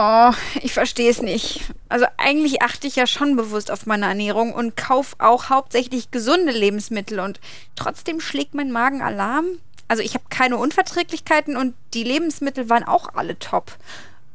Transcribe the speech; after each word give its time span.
Oh, 0.00 0.30
ich 0.62 0.72
verstehe 0.74 1.10
es 1.10 1.22
nicht. 1.22 1.60
Also 1.88 2.06
eigentlich 2.18 2.62
achte 2.62 2.86
ich 2.86 2.94
ja 2.94 3.08
schon 3.08 3.34
bewusst 3.34 3.68
auf 3.68 3.84
meine 3.84 4.06
Ernährung 4.06 4.54
und 4.54 4.76
kaufe 4.76 5.16
auch 5.18 5.48
hauptsächlich 5.50 6.12
gesunde 6.12 6.52
Lebensmittel 6.52 7.18
und 7.18 7.40
trotzdem 7.74 8.20
schlägt 8.20 8.54
mein 8.54 8.70
Magen 8.70 9.02
Alarm. 9.02 9.46
Also 9.88 10.04
ich 10.04 10.14
habe 10.14 10.22
keine 10.30 10.56
Unverträglichkeiten 10.56 11.56
und 11.56 11.74
die 11.94 12.04
Lebensmittel 12.04 12.70
waren 12.70 12.84
auch 12.84 13.14
alle 13.16 13.40
top. 13.40 13.72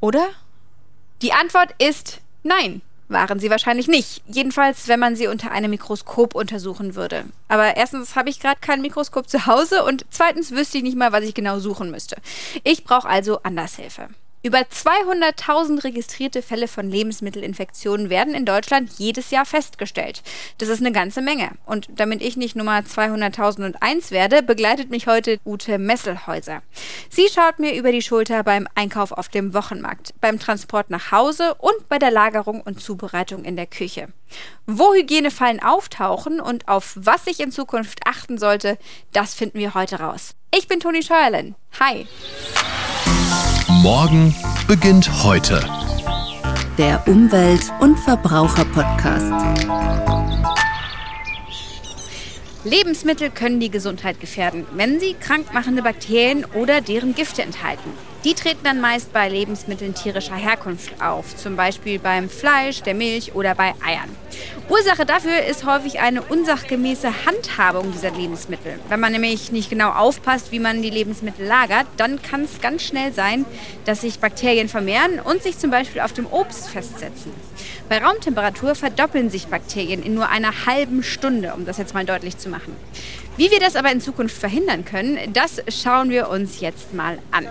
Oder? 0.02 0.28
Die 1.22 1.32
Antwort 1.32 1.74
ist 1.78 2.20
nein. 2.44 2.82
Waren 3.08 3.40
sie 3.40 3.50
wahrscheinlich 3.50 3.88
nicht. 3.88 4.22
Jedenfalls, 4.28 4.90
wenn 4.90 5.00
man 5.00 5.16
sie 5.16 5.28
unter 5.28 5.52
einem 5.52 5.72
Mikroskop 5.72 6.36
untersuchen 6.36 6.96
würde. 6.96 7.24
Aber 7.48 7.78
erstens 7.78 8.18
habe 8.18 8.30
ich 8.30 8.42
gerade 8.42 8.60
kein 8.60 8.82
Mikroskop 8.82 9.30
zu 9.30 9.46
Hause 9.46 9.86
und 9.86 10.06
zweitens 10.10 10.52
wüsste 10.52 10.80
ich 10.80 10.84
nicht 10.84 10.98
mal, 10.98 11.14
was 11.14 11.24
ich 11.24 11.34
genau 11.34 11.60
suchen 11.60 11.90
müsste. 11.90 12.18
Ich 12.66 12.84
brauche 12.84 13.08
also 13.08 13.42
Andershilfe. 13.44 14.10
Über 14.46 14.58
200.000 14.58 15.86
registrierte 15.86 16.42
Fälle 16.42 16.68
von 16.68 16.92
Lebensmittelinfektionen 16.92 18.10
werden 18.10 18.36
in 18.36 18.46
Deutschland 18.46 18.92
jedes 18.98 19.32
Jahr 19.32 19.46
festgestellt. 19.46 20.22
Das 20.58 20.68
ist 20.68 20.82
eine 20.82 20.92
ganze 20.92 21.22
Menge. 21.22 21.52
Und 21.66 21.88
damit 21.96 22.22
ich 22.22 22.36
nicht 22.36 22.58
Nummer 22.58 22.80
200.001 22.80 24.12
werde, 24.12 24.44
begleitet 24.44 24.90
mich 24.90 25.08
heute 25.08 25.40
Ute 25.46 25.78
Messelhäuser. 25.78 26.62
Sie 27.10 27.30
schaut 27.34 27.60
mir 27.60 27.74
über 27.74 27.94
die 27.94 28.02
Schulter 28.02 28.44
beim 28.44 28.68
Einkauf 28.76 29.14
auf 29.14 29.30
dem 29.30 29.54
Wochenmarkt, 29.54 30.14
beim 30.20 30.40
Transport 30.40 30.90
nach 30.90 31.14
Hause 31.14 31.54
und 31.54 31.88
bei 31.88 31.98
der 31.98 32.12
Lagerung 32.12 32.60
und 32.60 32.82
Zubereitung 32.82 33.46
in 33.46 33.56
der 33.56 33.68
Küche. 33.68 34.10
Wo 34.68 34.94
Hygienefallen 34.94 35.64
auftauchen 35.64 36.42
und 36.42 36.68
auf 36.68 36.92
was 36.96 37.28
ich 37.28 37.40
in 37.40 37.54
Zukunft 37.54 38.02
achten 38.06 38.38
sollte, 38.38 38.78
das 39.14 39.36
finden 39.36 39.60
wir 39.60 39.74
heute 39.74 40.02
raus. 40.02 40.36
Ich 40.54 40.68
bin 40.68 40.82
Toni 40.82 41.02
Scheuerlen. 41.02 41.56
Hi. 41.80 42.06
Morgen 43.68 44.36
beginnt 44.68 45.24
heute. 45.24 45.60
Der 46.78 47.08
Umwelt- 47.08 47.72
und 47.80 48.00
Verbraucher-Podcast. 48.00 49.32
Lebensmittel 52.66 53.30
können 53.30 53.60
die 53.60 53.70
Gesundheit 53.70 54.22
gefährden, 54.22 54.66
wenn 54.74 54.98
sie 54.98 55.16
krankmachende 55.16 55.82
Bakterien 55.82 56.46
oder 56.54 56.80
deren 56.80 57.14
Gifte 57.14 57.42
enthalten. 57.42 57.92
Die 58.24 58.36
treten 58.36 58.64
dann 58.64 58.80
meist 58.80 59.12
bei 59.12 59.28
Lebensmitteln 59.28 59.94
tierischer 59.96 60.38
Herkunft 60.38 61.02
auf, 61.02 61.36
zum 61.36 61.58
Beispiel 61.58 62.00
beim 62.00 62.30
Fleisch, 62.30 62.82
der 62.82 62.94
Milch 62.94 63.36
oder 63.36 63.54
bei 63.54 63.74
Eiern. 63.86 64.10
Ursache 64.70 65.06
dafür 65.06 65.44
ist 65.44 65.66
häufig 65.66 66.00
eine 66.00 66.22
unsachgemäße 66.22 67.26
Handhabung 67.26 67.92
dieser 67.92 68.12
Lebensmittel. 68.12 68.80
Wenn 68.88 69.02
man 69.02 69.12
nämlich 69.12 69.52
nicht 69.52 69.70
genau 69.70 69.90
aufpasst, 69.90 70.54
wie 70.54 70.60
man 70.60 70.82
die 70.82 70.90
Lebensmittel 70.90 71.46
lagert, 71.46 71.86
dann 71.98 72.22
kann 72.22 72.44
es 72.44 72.62
ganz 72.62 72.84
schnell 72.84 73.12
sein, 73.12 73.46
dass 73.84 74.00
sich 74.02 74.20
Bakterien 74.20 74.70
vermehren 74.70 75.20
und 75.20 75.44
sich 75.44 75.58
zum 75.58 75.70
Beispiel 75.70 76.00
auf 76.00 76.14
dem 76.14 76.28
Obst 76.28 76.70
festsetzen. 76.70 77.34
Bei 77.94 78.04
Raumtemperatur 78.04 78.74
verdoppeln 78.74 79.30
sich 79.30 79.50
Bakterien 79.50 80.02
in 80.02 80.16
nur 80.16 80.28
einer 80.28 80.66
halben 80.66 81.04
Stunde, 81.04 81.54
um 81.54 81.68
das 81.68 81.78
jetzt 81.78 81.94
mal 81.94 82.04
deutlich 82.04 82.40
zu 82.40 82.50
machen. 82.50 82.76
Wie 83.38 83.52
wir 83.52 83.60
das 83.60 83.76
aber 83.76 83.92
in 83.92 84.02
Zukunft 84.02 84.36
verhindern 84.36 84.84
können, 84.84 85.20
das 85.32 85.62
schauen 85.68 86.10
wir 86.10 86.28
uns 86.30 86.60
jetzt 86.60 86.96
mal 86.96 87.20
an. 87.30 87.46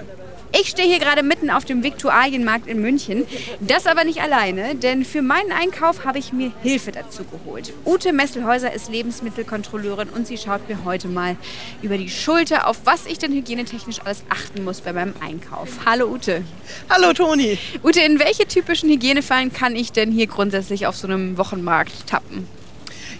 Ich 0.54 0.68
stehe 0.68 0.86
hier 0.86 0.98
gerade 0.98 1.22
mitten 1.22 1.48
auf 1.48 1.64
dem 1.64 1.82
Viktualienmarkt 1.82 2.66
in 2.66 2.82
München. 2.82 3.24
Das 3.60 3.86
aber 3.86 4.04
nicht 4.04 4.20
alleine, 4.20 4.74
denn 4.74 5.02
für 5.02 5.22
meinen 5.22 5.50
Einkauf 5.50 6.04
habe 6.04 6.18
ich 6.18 6.32
mir 6.34 6.52
Hilfe 6.62 6.92
dazu 6.92 7.24
geholt. 7.24 7.72
Ute 7.86 8.12
Messelhäuser 8.12 8.72
ist 8.72 8.90
Lebensmittelkontrolleurin 8.90 10.10
und 10.10 10.26
sie 10.26 10.36
schaut 10.36 10.68
mir 10.68 10.84
heute 10.84 11.08
mal 11.08 11.36
über 11.80 11.96
die 11.96 12.10
Schulter, 12.10 12.68
auf 12.68 12.80
was 12.84 13.06
ich 13.06 13.16
denn 13.18 13.32
hygienetechnisch 13.32 14.00
alles 14.04 14.24
achten 14.28 14.62
muss 14.64 14.82
bei 14.82 14.92
meinem 14.92 15.14
Einkauf. 15.20 15.70
Hallo 15.86 16.06
Ute. 16.06 16.44
Hallo 16.90 17.14
Toni. 17.14 17.58
Ute, 17.82 18.00
in 18.00 18.18
welche 18.18 18.46
typischen 18.46 18.90
Hygienefallen 18.90 19.54
kann 19.54 19.74
ich 19.74 19.90
denn 19.92 20.12
hier 20.12 20.26
grundsätzlich 20.26 20.86
auf 20.86 20.96
so 20.96 21.06
einem 21.06 21.38
Wochenmarkt 21.38 22.06
tappen? 22.06 22.46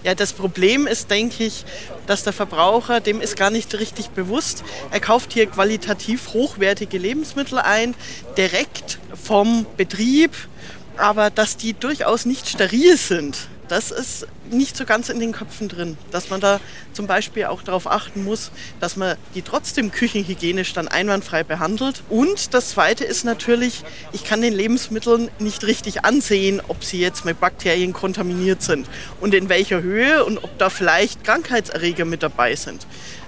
Ja, 0.05 0.17
das 0.17 0.33
Problem 0.33 0.89
ist, 0.89 1.11
denke 1.11 1.45
ich, 1.45 1.65
dass 2.07 2.25
der 2.25 2.33
Verbraucher, 2.33 3.01
dem 3.01 3.21
ist 3.21 3.37
gar 3.37 3.51
nicht 3.51 3.73
richtig 3.79 4.11
bewusst. 4.11 4.65
Er 4.91 4.99
kauft 4.99 5.33
hier 5.33 5.47
qualitativ 5.47 6.33
hochwertige 6.33 6.99
Lebensmittel 6.99 7.59
ein, 7.59 7.95
direkt 8.37 8.99
vom 9.23 9.65
Betrieb, 9.77 10.33
aber 10.97 11.31
dass 11.31 11.57
die 11.57 11.73
durchaus 11.73 12.25
nicht 12.25 12.49
steril 12.49 12.97
sind 12.97 13.49
das 13.73 13.91
ist 13.91 14.27
nicht 14.51 14.77
so 14.77 14.85
ganz 14.85 15.09
in 15.09 15.19
den 15.19 15.33
Köpfen 15.33 15.67
drin, 15.67 15.97
dass 16.11 16.29
man 16.29 16.43
da 16.43 16.61
zum 16.93 17.07
Beispiel 17.07 17.47
auch 17.47 17.63
darauf 17.63 17.87
achten 17.87 18.23
muss, 18.23 18.51
dass 18.81 18.97
man 18.97 19.17
die 19.35 19.41
trotzdem 19.41 19.91
küchenhygienisch 19.91 20.75
dann 20.75 20.89
einwandfrei 20.89 21.43
behandelt. 21.43 22.03
Und 22.11 22.53
das 22.53 22.69
Zweite 22.69 23.05
ist 23.05 23.25
natürlich, 23.25 23.83
ich 24.13 24.25
kann 24.25 24.43
den 24.43 24.53
Lebensmitteln 24.53 25.31
nicht 25.39 25.65
richtig 25.65 26.05
ansehen, 26.05 26.61
ob 26.69 26.85
sie 26.85 27.01
jetzt 27.01 27.25
mit 27.25 27.41
Bakterien 27.41 27.95
kontaminiert 27.95 28.61
sind 28.61 28.87
und 29.23 29.33
in 29.33 29.49
welcher 29.49 29.81
Höhe 29.81 30.23
und 30.27 30.45
ob 30.45 30.59
da 30.59 30.69
vielleicht 30.69 31.25
Krankheitserreger 31.25 32.05
mit 32.05 32.23
dabei 32.23 32.55
sind. 32.57 32.87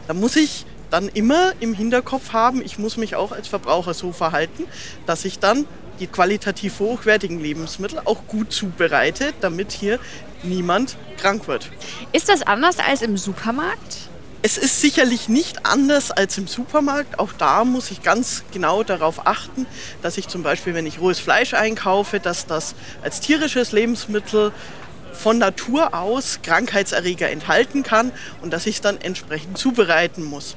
Da 0.08 0.12
muss 0.12 0.36
ich 0.36 0.66
dann 0.90 1.08
immer 1.08 1.54
im 1.60 1.72
Hinterkopf 1.72 2.34
haben, 2.34 2.60
ich 2.62 2.78
muss 2.78 2.98
mich 2.98 3.16
auch 3.16 3.32
als 3.32 3.48
Verbraucher 3.48 3.94
so 3.94 4.12
verhalten, 4.12 4.66
dass 5.06 5.24
ich 5.24 5.38
dann 5.38 5.64
die 6.00 6.06
qualitativ 6.06 6.80
hochwertigen 6.80 7.40
Lebensmittel 7.40 8.00
auch 8.04 8.26
gut 8.26 8.52
zubereite, 8.52 9.32
damit 9.40 9.72
hier 9.72 9.98
niemand 10.42 10.96
krank 11.16 11.48
wird. 11.48 11.70
Ist 12.12 12.28
das 12.28 12.42
anders 12.42 12.78
als 12.78 13.02
im 13.02 13.16
Supermarkt? 13.16 14.08
Es 14.42 14.58
ist 14.58 14.82
sicherlich 14.82 15.30
nicht 15.30 15.64
anders 15.64 16.10
als 16.10 16.36
im 16.36 16.46
Supermarkt. 16.46 17.18
Auch 17.18 17.32
da 17.32 17.64
muss 17.64 17.90
ich 17.90 18.02
ganz 18.02 18.44
genau 18.52 18.82
darauf 18.82 19.26
achten, 19.26 19.66
dass 20.02 20.18
ich 20.18 20.28
zum 20.28 20.42
Beispiel, 20.42 20.74
wenn 20.74 20.84
ich 20.84 21.00
rohes 21.00 21.18
Fleisch 21.18 21.54
einkaufe, 21.54 22.20
dass 22.20 22.44
das 22.44 22.74
als 23.02 23.20
tierisches 23.20 23.72
Lebensmittel 23.72 24.52
von 25.14 25.38
Natur 25.38 25.94
aus 25.94 26.40
Krankheitserreger 26.42 27.30
enthalten 27.30 27.84
kann 27.84 28.12
und 28.42 28.52
dass 28.52 28.66
ich 28.66 28.76
es 28.76 28.80
dann 28.82 29.00
entsprechend 29.00 29.56
zubereiten 29.56 30.22
muss. 30.22 30.56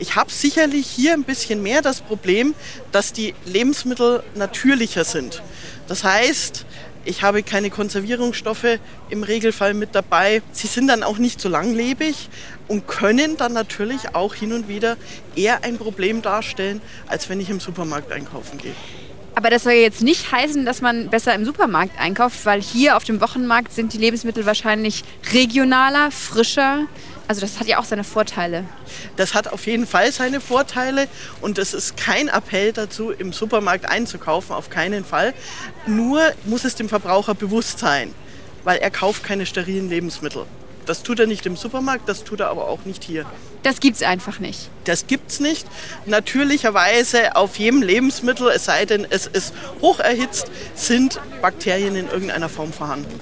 Ich 0.00 0.14
habe 0.14 0.30
sicherlich 0.30 0.86
hier 0.86 1.12
ein 1.12 1.24
bisschen 1.24 1.62
mehr 1.62 1.82
das 1.82 2.00
Problem, 2.00 2.54
dass 2.92 3.12
die 3.12 3.34
Lebensmittel 3.44 4.22
natürlicher 4.36 5.04
sind. 5.04 5.42
Das 5.88 6.04
heißt, 6.04 6.64
ich 7.04 7.22
habe 7.22 7.42
keine 7.42 7.70
Konservierungsstoffe 7.70 8.78
im 9.10 9.22
Regelfall 9.22 9.74
mit 9.74 9.94
dabei. 9.94 10.42
Sie 10.52 10.66
sind 10.66 10.88
dann 10.88 11.02
auch 11.02 11.18
nicht 11.18 11.40
so 11.40 11.48
langlebig 11.48 12.28
und 12.68 12.86
können 12.86 13.36
dann 13.36 13.54
natürlich 13.54 14.14
auch 14.14 14.34
hin 14.34 14.52
und 14.52 14.68
wieder 14.68 14.96
eher 15.34 15.64
ein 15.64 15.78
Problem 15.78 16.22
darstellen, 16.22 16.80
als 17.06 17.28
wenn 17.28 17.40
ich 17.40 17.50
im 17.50 17.60
Supermarkt 17.60 18.12
einkaufen 18.12 18.58
gehe. 18.58 18.74
Aber 19.34 19.50
das 19.50 19.62
soll 19.62 19.72
jetzt 19.72 20.02
nicht 20.02 20.32
heißen, 20.32 20.66
dass 20.66 20.80
man 20.80 21.10
besser 21.10 21.34
im 21.34 21.44
Supermarkt 21.44 21.98
einkauft, 21.98 22.44
weil 22.44 22.60
hier 22.60 22.96
auf 22.96 23.04
dem 23.04 23.20
Wochenmarkt 23.20 23.72
sind 23.72 23.92
die 23.92 23.98
Lebensmittel 23.98 24.46
wahrscheinlich 24.46 25.04
regionaler, 25.32 26.10
frischer. 26.10 26.86
Also 27.28 27.42
das 27.42 27.60
hat 27.60 27.66
ja 27.66 27.78
auch 27.78 27.84
seine 27.84 28.04
Vorteile. 28.04 28.64
Das 29.16 29.34
hat 29.34 29.48
auf 29.48 29.66
jeden 29.66 29.86
Fall 29.86 30.10
seine 30.12 30.40
Vorteile 30.40 31.08
und 31.42 31.58
es 31.58 31.74
ist 31.74 31.98
kein 31.98 32.28
Appell 32.28 32.72
dazu, 32.72 33.10
im 33.10 33.34
Supermarkt 33.34 33.84
einzukaufen, 33.84 34.56
auf 34.56 34.70
keinen 34.70 35.04
Fall. 35.04 35.34
Nur 35.86 36.22
muss 36.46 36.64
es 36.64 36.74
dem 36.74 36.88
Verbraucher 36.88 37.34
bewusst 37.34 37.80
sein, 37.80 38.14
weil 38.64 38.78
er 38.78 38.90
kauft 38.90 39.24
keine 39.24 39.44
sterilen 39.44 39.90
Lebensmittel. 39.90 40.46
Das 40.86 41.02
tut 41.02 41.20
er 41.20 41.26
nicht 41.26 41.44
im 41.44 41.54
Supermarkt, 41.54 42.08
das 42.08 42.24
tut 42.24 42.40
er 42.40 42.48
aber 42.48 42.66
auch 42.66 42.86
nicht 42.86 43.04
hier. 43.04 43.26
Das 43.62 43.78
gibt 43.80 43.96
es 43.96 44.02
einfach 44.02 44.38
nicht. 44.38 44.70
Das 44.84 45.06
gibt 45.06 45.30
es 45.30 45.38
nicht. 45.38 45.66
Natürlicherweise 46.06 47.36
auf 47.36 47.58
jedem 47.58 47.82
Lebensmittel, 47.82 48.48
es 48.48 48.64
sei 48.64 48.86
denn, 48.86 49.06
es 49.10 49.26
ist 49.26 49.52
hoch 49.82 50.00
erhitzt, 50.00 50.50
sind 50.74 51.20
Bakterien 51.42 51.94
in 51.94 52.08
irgendeiner 52.08 52.48
Form 52.48 52.72
vorhanden. 52.72 53.20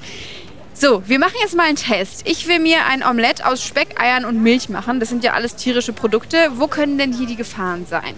So, 0.78 1.02
wir 1.08 1.18
machen 1.18 1.36
jetzt 1.40 1.56
mal 1.56 1.62
einen 1.62 1.76
Test. 1.76 2.28
Ich 2.28 2.48
will 2.48 2.58
mir 2.58 2.84
ein 2.84 3.02
Omelett 3.02 3.42
aus 3.42 3.64
Speck, 3.64 3.98
Eiern 3.98 4.26
und 4.26 4.42
Milch 4.42 4.68
machen. 4.68 5.00
Das 5.00 5.08
sind 5.08 5.24
ja 5.24 5.32
alles 5.32 5.56
tierische 5.56 5.94
Produkte. 5.94 6.36
Wo 6.56 6.66
können 6.66 6.98
denn 6.98 7.14
hier 7.14 7.26
die 7.26 7.36
Gefahren 7.36 7.86
sein? 7.86 8.14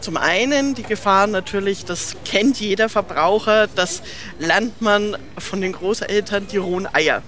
Zum 0.00 0.16
einen 0.16 0.74
die 0.74 0.82
Gefahren 0.82 1.30
natürlich, 1.30 1.84
das 1.84 2.16
kennt 2.24 2.58
jeder 2.58 2.88
Verbraucher, 2.88 3.66
das 3.66 4.02
lernt 4.38 4.80
man 4.80 5.18
von 5.36 5.60
den 5.60 5.72
Großeltern, 5.72 6.46
die 6.46 6.56
rohen 6.56 6.88
Eier. 6.90 7.22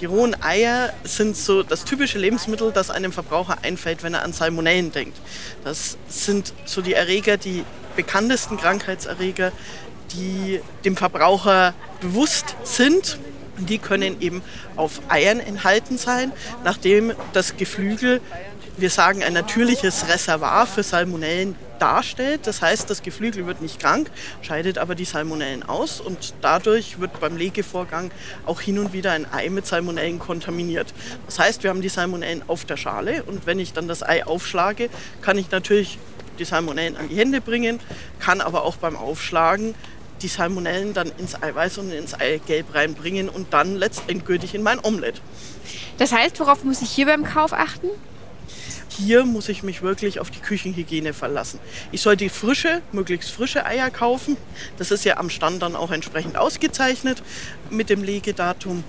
Die 0.00 0.06
rohen 0.06 0.34
Eier 0.42 0.94
sind 1.04 1.36
so 1.36 1.62
das 1.62 1.84
typische 1.84 2.18
Lebensmittel, 2.18 2.72
das 2.72 2.88
einem 2.88 3.12
Verbraucher 3.12 3.58
einfällt, 3.60 4.02
wenn 4.02 4.14
er 4.14 4.22
an 4.22 4.32
Salmonellen 4.32 4.92
denkt. 4.92 5.20
Das 5.62 5.98
sind 6.08 6.54
so 6.64 6.80
die 6.80 6.94
Erreger, 6.94 7.36
die 7.36 7.64
bekanntesten 7.96 8.56
Krankheitserreger, 8.56 9.52
die 10.14 10.62
dem 10.86 10.96
Verbraucher 10.96 11.74
bewusst 12.00 12.56
sind 12.64 13.18
die 13.66 13.78
können 13.78 14.20
eben 14.20 14.42
auf 14.76 15.00
Eiern 15.08 15.40
enthalten 15.40 15.98
sein, 15.98 16.32
nachdem 16.64 17.12
das 17.32 17.56
Geflügel, 17.56 18.20
wir 18.76 18.90
sagen, 18.90 19.24
ein 19.24 19.32
natürliches 19.32 20.08
Reservoir 20.08 20.66
für 20.66 20.82
Salmonellen 20.82 21.56
darstellt. 21.78 22.46
Das 22.46 22.62
heißt, 22.62 22.88
das 22.90 23.02
Geflügel 23.02 23.46
wird 23.46 23.60
nicht 23.60 23.80
krank, 23.80 24.10
scheidet 24.42 24.78
aber 24.78 24.94
die 24.94 25.04
Salmonellen 25.04 25.62
aus 25.62 26.00
und 26.00 26.34
dadurch 26.42 27.00
wird 27.00 27.20
beim 27.20 27.36
Legevorgang 27.36 28.10
auch 28.46 28.60
hin 28.60 28.78
und 28.78 28.92
wieder 28.92 29.12
ein 29.12 29.26
Ei 29.32 29.48
mit 29.48 29.66
Salmonellen 29.66 30.18
kontaminiert. 30.18 30.92
Das 31.26 31.38
heißt, 31.38 31.62
wir 31.62 31.70
haben 31.70 31.82
die 31.82 31.88
Salmonellen 31.88 32.42
auf 32.48 32.64
der 32.64 32.76
Schale 32.76 33.22
und 33.24 33.46
wenn 33.46 33.58
ich 33.58 33.72
dann 33.72 33.88
das 33.88 34.02
Ei 34.02 34.26
aufschlage, 34.26 34.90
kann 35.22 35.38
ich 35.38 35.50
natürlich 35.50 35.98
die 36.38 36.44
Salmonellen 36.44 36.96
an 36.96 37.08
die 37.08 37.16
Hände 37.16 37.40
bringen, 37.40 37.80
kann 38.20 38.40
aber 38.40 38.62
auch 38.62 38.76
beim 38.76 38.96
Aufschlagen 38.96 39.74
die 40.22 40.28
Salmonellen 40.28 40.94
dann 40.94 41.10
ins 41.18 41.40
Eiweiß 41.40 41.78
und 41.78 41.92
ins 41.92 42.14
Eigelb 42.14 42.74
reinbringen 42.74 43.28
und 43.28 43.52
dann 43.52 43.76
letztendgültig 43.76 44.54
in 44.54 44.62
mein 44.62 44.78
Omelett. 44.82 45.20
Das 45.98 46.12
heißt, 46.12 46.38
worauf 46.40 46.64
muss 46.64 46.82
ich 46.82 46.90
hier 46.90 47.06
beim 47.06 47.24
Kauf 47.24 47.52
achten? 47.52 47.88
Hier 48.88 49.24
muss 49.24 49.48
ich 49.48 49.62
mich 49.62 49.82
wirklich 49.82 50.18
auf 50.18 50.30
die 50.30 50.40
Küchenhygiene 50.40 51.14
verlassen. 51.14 51.60
Ich 51.92 52.00
sollte 52.00 52.28
frische, 52.30 52.82
möglichst 52.90 53.30
frische 53.30 53.64
Eier 53.64 53.90
kaufen. 53.90 54.36
Das 54.76 54.90
ist 54.90 55.04
ja 55.04 55.18
am 55.18 55.30
Stand 55.30 55.62
dann 55.62 55.76
auch 55.76 55.92
entsprechend 55.92 56.36
ausgezeichnet 56.36 57.22
mit 57.70 57.90
dem 57.90 58.02
Legedatum. 58.02 58.82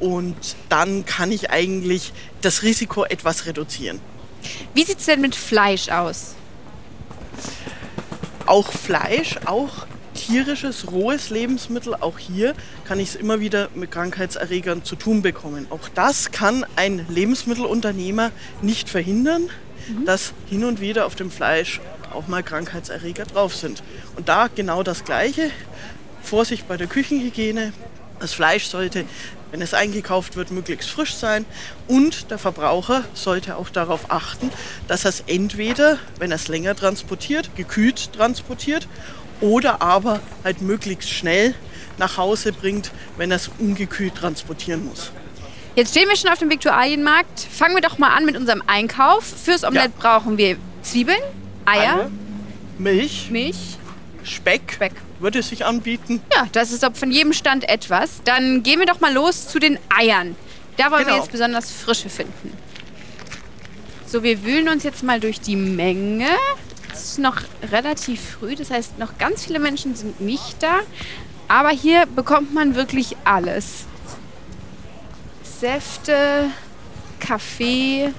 Und 0.00 0.56
dann 0.68 1.06
kann 1.06 1.30
ich 1.30 1.50
eigentlich 1.50 2.12
das 2.40 2.62
Risiko 2.62 3.04
etwas 3.04 3.46
reduzieren. 3.46 4.00
Wie 4.74 4.84
sieht 4.84 4.98
es 4.98 5.06
denn 5.06 5.20
mit 5.20 5.36
Fleisch 5.36 5.88
aus? 5.88 6.34
Auch 8.46 8.72
Fleisch, 8.72 9.38
auch 9.44 9.86
tierisches, 10.14 10.90
rohes 10.90 11.30
Lebensmittel, 11.30 11.94
auch 11.94 12.18
hier 12.18 12.54
kann 12.86 12.98
ich 13.00 13.10
es 13.10 13.14
immer 13.16 13.40
wieder 13.40 13.68
mit 13.74 13.90
Krankheitserregern 13.90 14.84
zu 14.84 14.96
tun 14.96 15.22
bekommen. 15.22 15.66
Auch 15.70 15.88
das 15.94 16.30
kann 16.30 16.64
ein 16.76 17.04
Lebensmittelunternehmer 17.08 18.30
nicht 18.62 18.88
verhindern, 18.88 19.50
mhm. 19.88 20.06
dass 20.06 20.32
hin 20.48 20.64
und 20.64 20.80
wieder 20.80 21.06
auf 21.06 21.14
dem 21.14 21.30
Fleisch 21.30 21.80
auch 22.12 22.28
mal 22.28 22.42
Krankheitserreger 22.42 23.24
drauf 23.24 23.54
sind. 23.54 23.82
Und 24.16 24.28
da 24.28 24.48
genau 24.48 24.82
das 24.82 25.04
Gleiche. 25.04 25.50
Vorsicht 26.22 26.66
bei 26.66 26.76
der 26.76 26.86
Küchenhygiene. 26.86 27.72
Das 28.20 28.32
Fleisch 28.32 28.66
sollte, 28.66 29.04
wenn 29.50 29.60
es 29.60 29.74
eingekauft 29.74 30.36
wird, 30.36 30.50
möglichst 30.50 30.88
frisch 30.88 31.14
sein. 31.14 31.44
Und 31.86 32.30
der 32.30 32.38
Verbraucher 32.38 33.04
sollte 33.12 33.56
auch 33.56 33.68
darauf 33.68 34.10
achten, 34.10 34.50
dass 34.88 35.04
er 35.04 35.10
es 35.10 35.24
entweder, 35.26 35.98
wenn 36.18 36.30
er 36.30 36.36
es 36.36 36.48
länger 36.48 36.74
transportiert, 36.74 37.54
gekühlt 37.56 38.12
transportiert 38.14 38.88
oder 39.44 39.82
aber 39.82 40.20
halt 40.42 40.62
möglichst 40.62 41.10
schnell 41.10 41.54
nach 41.98 42.16
Hause 42.16 42.52
bringt, 42.52 42.90
wenn 43.18 43.30
er 43.30 43.36
es 43.36 43.50
ungekühlt 43.58 44.14
transportieren 44.14 44.86
muss. 44.86 45.12
Jetzt 45.76 45.90
stehen 45.90 46.08
wir 46.08 46.16
schon 46.16 46.30
auf 46.30 46.38
dem 46.38 46.50
Viktualienmarkt. 46.50 47.40
Fangen 47.40 47.74
wir 47.74 47.82
doch 47.82 47.98
mal 47.98 48.08
an 48.08 48.24
mit 48.24 48.36
unserem 48.36 48.62
Einkauf. 48.66 49.24
Fürs 49.24 49.64
Omelett 49.64 49.92
ja. 49.96 50.00
brauchen 50.00 50.38
wir 50.38 50.56
Zwiebeln, 50.82 51.20
Eier, 51.66 51.94
Eier 51.94 52.10
Milch, 52.78 53.28
Milch, 53.30 53.76
Speck, 54.22 54.72
Speck. 54.72 54.92
Würde 55.20 55.42
sich 55.42 55.64
anbieten. 55.64 56.20
Ja, 56.32 56.46
das 56.52 56.72
ist 56.72 56.84
von 56.94 57.10
jedem 57.10 57.32
Stand 57.32 57.68
etwas. 57.68 58.22
Dann 58.24 58.62
gehen 58.62 58.78
wir 58.78 58.86
doch 58.86 59.00
mal 59.00 59.12
los 59.12 59.48
zu 59.48 59.58
den 59.58 59.78
Eiern. 59.94 60.36
Da 60.76 60.90
wollen 60.90 61.04
genau. 61.04 61.16
wir 61.16 61.22
jetzt 61.22 61.32
besonders 61.32 61.70
frische 61.70 62.08
finden. 62.08 62.52
So, 64.06 64.22
wir 64.22 64.44
wühlen 64.44 64.68
uns 64.68 64.84
jetzt 64.84 65.02
mal 65.02 65.20
durch 65.20 65.40
die 65.40 65.56
Menge 65.56 66.26
ist 67.02 67.18
noch 67.18 67.36
relativ 67.70 68.20
früh, 68.38 68.54
das 68.54 68.70
heißt, 68.70 68.98
noch 68.98 69.18
ganz 69.18 69.44
viele 69.44 69.58
Menschen 69.58 69.94
sind 69.94 70.20
nicht 70.20 70.62
da. 70.62 70.80
Aber 71.48 71.70
hier 71.70 72.06
bekommt 72.06 72.54
man 72.54 72.74
wirklich 72.74 73.16
alles. 73.24 73.84
Säfte, 75.42 76.50
Kaffee, 77.20 78.12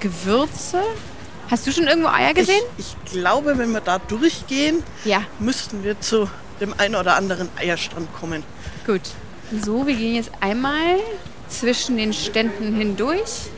Gewürze. 0.00 0.80
Hast 1.50 1.66
du 1.66 1.72
schon 1.72 1.86
irgendwo 1.86 2.08
Eier 2.08 2.34
gesehen? 2.34 2.62
Ich, 2.76 2.96
ich 3.04 3.12
glaube, 3.12 3.56
wenn 3.58 3.72
wir 3.72 3.80
da 3.80 3.98
durchgehen, 3.98 4.82
ja. 5.04 5.22
müssten 5.38 5.84
wir 5.84 6.00
zu 6.00 6.28
dem 6.60 6.74
einen 6.78 6.96
oder 6.96 7.16
anderen 7.16 7.48
Eierstand 7.56 8.12
kommen. 8.14 8.42
Gut. 8.86 9.02
So, 9.64 9.86
wir 9.86 9.94
gehen 9.94 10.16
jetzt 10.16 10.30
einmal 10.40 10.98
zwischen 11.48 11.96
den 11.96 12.12
Ständen 12.12 12.74
hindurch. 12.74 13.48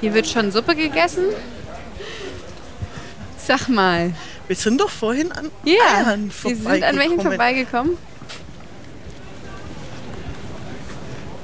Hier 0.00 0.14
wird 0.14 0.28
schon 0.28 0.52
Suppe 0.52 0.76
gegessen. 0.76 1.24
Sag 3.46 3.68
mal. 3.68 4.12
Wir 4.46 4.56
sind 4.56 4.80
doch 4.80 4.90
vorhin 4.90 5.32
an 5.32 5.50
ja, 5.64 5.74
Eiern 5.96 6.30
vorbeigekommen. 6.30 6.64
Wir 6.64 6.74
sind 6.74 6.84
an 6.84 6.98
welchen 6.98 7.20
vorbeigekommen? 7.20 7.98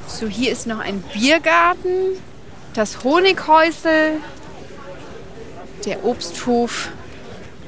So, 0.06 0.26
hier 0.26 0.52
ist 0.52 0.66
noch 0.66 0.80
ein 0.80 1.02
Biergarten, 1.12 2.16
das 2.74 3.04
Honighäusel, 3.04 4.16
der 5.84 6.04
Obsthof. 6.04 6.88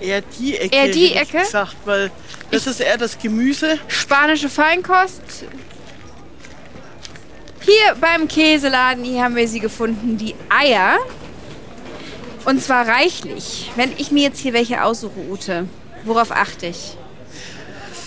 Eher 0.01 0.23
die 0.23 0.57
Ecke. 0.57 0.75
Eher 0.75 0.89
die 0.89 1.15
Ecke? 1.15 1.39
Gesagt, 1.39 1.77
weil 1.85 2.11
das 2.51 2.63
ich 2.63 2.69
ist 2.69 2.81
eher 2.81 2.99
das 2.99 3.19
Gemüse. 3.19 3.79
Spanische 3.89 4.49
Feinkost. 4.49 5.45
Hier 7.61 7.95
beim 8.01 8.27
Käseladen, 8.27 9.05
hier 9.05 9.23
haben 9.23 9.37
wir 9.37 9.47
sie 9.47 9.61
gefunden, 9.61 10.17
die 10.17 10.35
Eier. 10.49 10.99
Und 12.45 12.63
zwar 12.63 12.89
reichlich. 12.89 13.71
Wenn 13.77 13.93
ich 13.99 14.11
mir 14.11 14.23
jetzt 14.23 14.41
hier 14.41 14.53
welche 14.53 14.83
aussuche, 14.85 15.21
Ute, 15.31 15.67
worauf 16.05 16.31
achte 16.31 16.67
ich? 16.67 16.97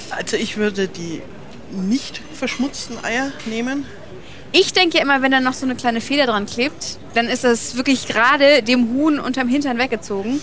Also 0.09 0.37
ich 0.37 0.57
würde 0.57 0.87
die 0.87 1.21
nicht 1.71 2.21
verschmutzten 2.33 3.03
Eier 3.03 3.31
nehmen. 3.45 3.85
Ich 4.51 4.73
denke 4.73 4.97
ja 4.97 5.03
immer, 5.03 5.21
wenn 5.23 5.31
da 5.31 5.39
noch 5.39 5.53
so 5.53 5.65
eine 5.65 5.75
kleine 5.75 5.99
Feder 5.99 6.27
dran 6.27 6.45
klebt, 6.45 6.97
dann 7.15 7.27
ist 7.27 7.43
das 7.43 7.75
wirklich 7.75 8.07
gerade 8.07 8.61
dem 8.61 8.89
Huhn 8.93 9.19
unterm 9.19 9.47
Hintern 9.47 9.79
weggezogen. 9.79 10.39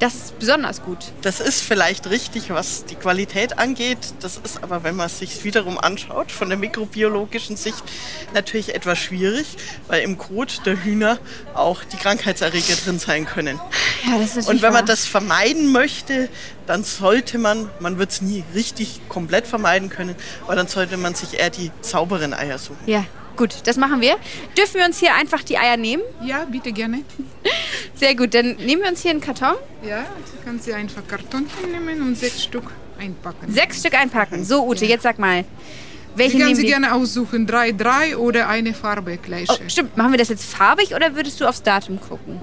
Das 0.00 0.14
ist 0.14 0.38
besonders 0.38 0.82
gut. 0.82 0.98
Das 1.20 1.40
ist 1.40 1.60
vielleicht 1.60 2.08
richtig, 2.08 2.48
was 2.48 2.86
die 2.86 2.94
Qualität 2.94 3.58
angeht. 3.58 3.98
Das 4.20 4.38
ist 4.42 4.62
aber, 4.62 4.82
wenn 4.82 4.96
man 4.96 5.06
es 5.06 5.18
sich 5.18 5.44
wiederum 5.44 5.76
anschaut, 5.76 6.32
von 6.32 6.48
der 6.48 6.56
mikrobiologischen 6.56 7.56
Sicht 7.56 7.84
natürlich 8.32 8.74
etwas 8.74 8.98
schwierig, 8.98 9.46
weil 9.88 10.02
im 10.02 10.16
Kot 10.16 10.62
der 10.64 10.82
Hühner 10.82 11.18
auch 11.52 11.84
die 11.84 11.98
Krankheitserreger 11.98 12.76
drin 12.84 12.98
sein 12.98 13.26
können. 13.26 13.60
Ja, 14.06 14.18
das 14.18 14.34
ist 14.34 14.48
Und 14.48 14.62
wenn 14.62 14.72
man 14.72 14.86
das 14.86 15.04
vermeiden 15.04 15.72
möchte, 15.72 16.30
dann 16.66 16.84
sollte 16.84 17.36
man, 17.36 17.68
man 17.80 17.98
wird 17.98 18.12
es 18.12 18.22
nie 18.22 18.42
richtig 18.54 19.02
komplett 19.10 19.46
vermeiden 19.46 19.90
können, 19.90 20.16
aber 20.44 20.56
dann 20.56 20.68
sollte 20.68 20.96
man 20.96 21.14
sich 21.14 21.34
eher 21.38 21.50
die 21.50 21.70
sauberen 21.82 22.32
Eier 22.32 22.56
suchen. 22.56 22.78
Ja, 22.86 23.04
Gut, 23.36 23.54
das 23.64 23.78
machen 23.78 24.02
wir. 24.02 24.16
Dürfen 24.58 24.74
wir 24.80 24.84
uns 24.84 24.98
hier 24.98 25.14
einfach 25.14 25.42
die 25.42 25.56
Eier 25.56 25.78
nehmen? 25.78 26.02
Ja, 26.22 26.44
bitte 26.44 26.72
gerne. 26.72 27.04
Sehr 27.94 28.14
gut, 28.14 28.34
dann 28.34 28.56
nehmen 28.56 28.82
wir 28.82 28.88
uns 28.90 29.02
hier 29.02 29.10
einen 29.10 29.20
Karton. 29.20 29.56
Ja, 29.86 30.04
Sie 30.24 30.44
können 30.44 30.60
Sie 30.60 30.72
einfach 30.72 31.06
Karton 31.06 31.46
nehmen 31.70 32.02
und 32.02 32.16
sechs 32.16 32.42
Stück 32.42 32.64
einpacken. 32.98 33.52
Sechs 33.52 33.80
Stück 33.80 33.94
einpacken. 33.94 34.44
So, 34.44 34.66
Ute, 34.66 34.84
ja. 34.84 34.92
jetzt 34.92 35.02
sag 35.02 35.18
mal. 35.18 35.44
Welche 36.16 36.32
Sie 36.32 36.42
können 36.42 36.54
Sie 36.56 36.66
gerne 36.66 36.92
aussuchen, 36.94 37.46
drei, 37.46 37.72
drei 37.72 38.16
oder 38.16 38.48
eine 38.48 38.74
Farbe 38.74 39.16
gleiche. 39.16 39.52
Oh, 39.52 39.68
stimmt, 39.68 39.96
machen 39.96 40.12
wir 40.12 40.18
das 40.18 40.28
jetzt 40.28 40.44
farbig 40.44 40.94
oder 40.94 41.14
würdest 41.14 41.40
du 41.40 41.46
aufs 41.46 41.62
Datum 41.62 42.00
gucken? 42.00 42.40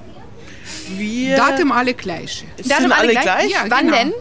Wir 0.90 1.36
Datum 1.36 1.72
alle 1.72 1.94
gleiche. 1.94 2.46
Datum 2.66 2.92
alle, 2.92 2.96
alle 2.96 3.12
gleich? 3.12 3.24
gleich? 3.24 3.52
Ja, 3.52 3.66
Wann 3.68 3.88
genau. 3.88 3.98
denn? 3.98 4.14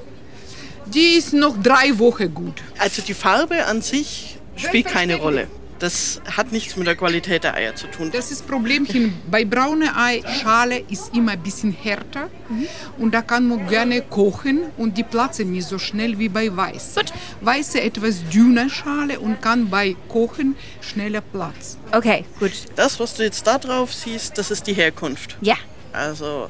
Die 0.86 1.14
ist 1.14 1.32
noch 1.32 1.60
drei 1.60 1.98
Wochen 1.98 2.32
gut. 2.32 2.62
Also 2.78 3.02
die 3.02 3.14
Farbe 3.14 3.66
an 3.66 3.82
sich 3.82 4.38
spielt 4.56 4.86
keine 4.86 5.16
Rolle. 5.16 5.48
Das 5.78 6.22
hat 6.36 6.52
nichts 6.52 6.76
mit 6.76 6.86
der 6.86 6.96
Qualität 6.96 7.44
der 7.44 7.54
Eier 7.54 7.74
zu 7.74 7.86
tun. 7.88 8.10
Das 8.12 8.30
ist 8.30 8.46
Problemchen. 8.46 9.20
Bei 9.30 9.44
brauner 9.44 9.96
Eischale 9.96 10.78
ist 10.88 11.14
immer 11.14 11.32
ein 11.32 11.42
bisschen 11.42 11.72
härter 11.72 12.30
mhm. 12.48 12.66
und 12.98 13.12
da 13.12 13.22
kann 13.22 13.46
man 13.48 13.66
gerne 13.68 14.00
kochen 14.02 14.60
und 14.78 14.96
die 14.96 15.02
platzen 15.02 15.52
nicht 15.52 15.66
so 15.66 15.78
schnell 15.78 16.18
wie 16.18 16.28
bei 16.28 16.54
weiß. 16.54 16.94
Gut. 16.94 17.12
Weiße 17.42 17.80
etwas 17.80 18.26
dünner 18.32 18.70
Schale 18.70 19.20
und 19.20 19.42
kann 19.42 19.68
bei 19.68 19.96
Kochen 20.08 20.56
schneller 20.80 21.20
platzen. 21.20 21.78
Okay, 21.92 22.24
gut. 22.38 22.52
Das, 22.76 22.98
was 22.98 23.14
du 23.14 23.24
jetzt 23.24 23.46
da 23.46 23.58
drauf 23.58 23.92
siehst, 23.92 24.38
das 24.38 24.50
ist 24.50 24.66
die 24.66 24.74
Herkunft. 24.74 25.36
Ja. 25.42 25.56
Also 25.92 26.48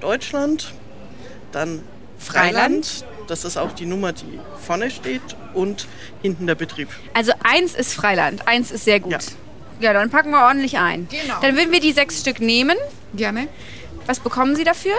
Deutschland, 0.00 0.72
dann 1.52 1.82
Freiland. 2.18 2.86
Freiland. 2.86 3.04
Das 3.28 3.44
ist 3.44 3.58
auch 3.58 3.72
die 3.72 3.84
Nummer, 3.84 4.12
die 4.12 4.40
vorne 4.64 4.90
steht 4.90 5.20
und 5.58 5.86
hinten 6.22 6.46
der 6.46 6.54
Betrieb. 6.54 6.88
Also 7.14 7.32
eins 7.42 7.74
ist 7.74 7.92
Freiland, 7.94 8.46
eins 8.46 8.70
ist 8.70 8.84
sehr 8.84 9.00
gut. 9.00 9.12
Ja. 9.12 9.18
Ja, 9.80 9.92
dann 9.92 10.10
packen 10.10 10.30
wir 10.30 10.42
ordentlich 10.42 10.78
ein. 10.78 11.06
Genau. 11.08 11.40
Dann 11.40 11.56
würden 11.56 11.70
wir 11.70 11.80
die 11.80 11.92
sechs 11.92 12.20
Stück 12.20 12.40
nehmen. 12.40 12.76
Gerne. 13.14 13.48
Was 14.06 14.18
bekommen 14.20 14.56
Sie 14.56 14.64
dafür? 14.64 14.96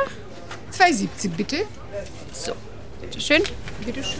2,70 0.77 1.29
bitte. 1.35 1.65
So, 2.31 2.53
bitteschön. 3.01 3.43
Bitteschön. 3.85 4.19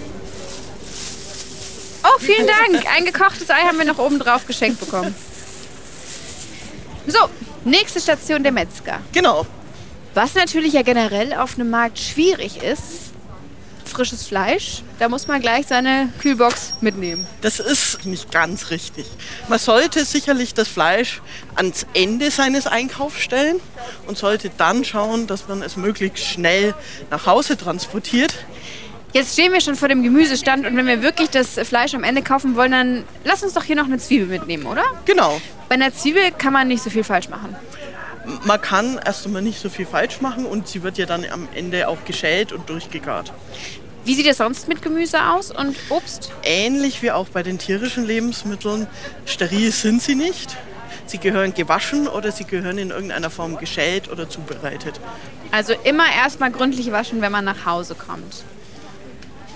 Oh, 2.03 2.19
vielen 2.19 2.47
Dank. 2.47 2.85
Ein 2.95 3.05
gekochtes 3.05 3.49
Ei 3.49 3.61
haben 3.61 3.77
wir 3.77 3.85
noch 3.85 3.99
oben 3.99 4.19
drauf 4.19 4.45
geschenkt 4.45 4.79
bekommen. 4.79 5.13
So, 7.07 7.29
nächste 7.63 7.99
Station 7.99 8.43
der 8.43 8.51
Metzger. 8.51 8.99
Genau. 9.13 9.45
Was 10.13 10.33
natürlich 10.35 10.73
ja 10.73 10.81
generell 10.81 11.33
auf 11.33 11.55
einem 11.55 11.69
Markt 11.69 11.99
schwierig 11.99 12.61
ist, 12.61 13.08
frisches 13.89 14.25
Fleisch, 14.25 14.83
da 14.99 15.09
muss 15.09 15.27
man 15.27 15.41
gleich 15.41 15.67
seine 15.67 16.09
Kühlbox 16.19 16.73
mitnehmen. 16.81 17.27
Das 17.41 17.59
ist 17.59 18.05
nicht 18.05 18.31
ganz 18.31 18.69
richtig. 18.69 19.05
Man 19.47 19.59
sollte 19.59 20.05
sicherlich 20.05 20.53
das 20.53 20.67
Fleisch 20.67 21.21
ans 21.55 21.85
Ende 21.93 22.31
seines 22.31 22.67
Einkaufs 22.67 23.19
stellen 23.19 23.59
und 24.07 24.17
sollte 24.17 24.49
dann 24.57 24.83
schauen, 24.85 25.27
dass 25.27 25.47
man 25.47 25.61
es 25.61 25.75
möglichst 25.75 26.23
schnell 26.23 26.73
nach 27.09 27.25
Hause 27.25 27.57
transportiert. 27.57 28.33
Jetzt 29.13 29.33
stehen 29.33 29.51
wir 29.51 29.61
schon 29.61 29.75
vor 29.75 29.87
dem 29.87 30.03
Gemüsestand 30.03 30.67
und 30.67 30.77
wenn 30.77 30.85
wir 30.85 31.01
wirklich 31.01 31.29
das 31.29 31.59
Fleisch 31.67 31.95
am 31.95 32.03
Ende 32.03 32.21
kaufen 32.21 32.55
wollen, 32.55 32.71
dann 32.71 33.03
lass 33.23 33.43
uns 33.43 33.53
doch 33.53 33.63
hier 33.63 33.75
noch 33.75 33.85
eine 33.85 33.97
Zwiebel 33.97 34.27
mitnehmen, 34.27 34.67
oder? 34.67 34.83
Genau. 35.05 35.41
Bei 35.67 35.75
einer 35.75 35.93
Zwiebel 35.93 36.31
kann 36.37 36.53
man 36.53 36.67
nicht 36.67 36.83
so 36.83 36.89
viel 36.89 37.03
falsch 37.03 37.27
machen 37.29 37.55
man 38.43 38.61
kann 38.61 38.99
erst 39.03 39.25
einmal 39.25 39.41
nicht 39.41 39.59
so 39.59 39.69
viel 39.69 39.85
falsch 39.85 40.21
machen 40.21 40.45
und 40.45 40.67
sie 40.67 40.83
wird 40.83 40.97
ja 40.97 41.05
dann 41.05 41.25
am 41.25 41.47
Ende 41.55 41.87
auch 41.87 42.03
geschält 42.05 42.51
und 42.51 42.69
durchgegart. 42.69 43.31
Wie 44.09 44.15
sieht 44.15 44.25
es 44.25 44.37
sonst 44.37 44.67
mit 44.67 44.81
Gemüse 44.81 45.23
aus 45.23 45.51
und 45.51 45.77
Obst? 45.89 46.31
Ähnlich 46.41 47.03
wie 47.03 47.11
auch 47.11 47.27
bei 47.29 47.43
den 47.43 47.59
tierischen 47.59 48.07
Lebensmitteln. 48.07 48.87
Steril 49.25 49.71
sind 49.71 50.01
sie 50.01 50.15
nicht. 50.15 50.57
Sie 51.05 51.19
gehören 51.19 51.53
gewaschen 51.53 52.07
oder 52.07 52.31
sie 52.31 52.45
gehören 52.45 52.79
in 52.79 52.89
irgendeiner 52.89 53.29
Form 53.29 53.57
geschält 53.57 54.09
oder 54.09 54.27
zubereitet. 54.27 54.99
Also 55.51 55.73
immer 55.83 56.05
erstmal 56.11 56.49
gründlich 56.49 56.91
waschen, 56.91 57.21
wenn 57.21 57.31
man 57.31 57.45
nach 57.45 57.67
Hause 57.67 57.93
kommt. 57.93 58.43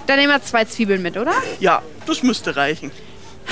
Dann 0.05 0.19
nehmen 0.19 0.31
wir 0.31 0.43
zwei 0.43 0.65
Zwiebeln 0.65 1.01
mit, 1.01 1.17
oder? 1.17 1.33
Ja, 1.59 1.81
das 2.05 2.21
müsste 2.21 2.55
reichen. 2.55 2.91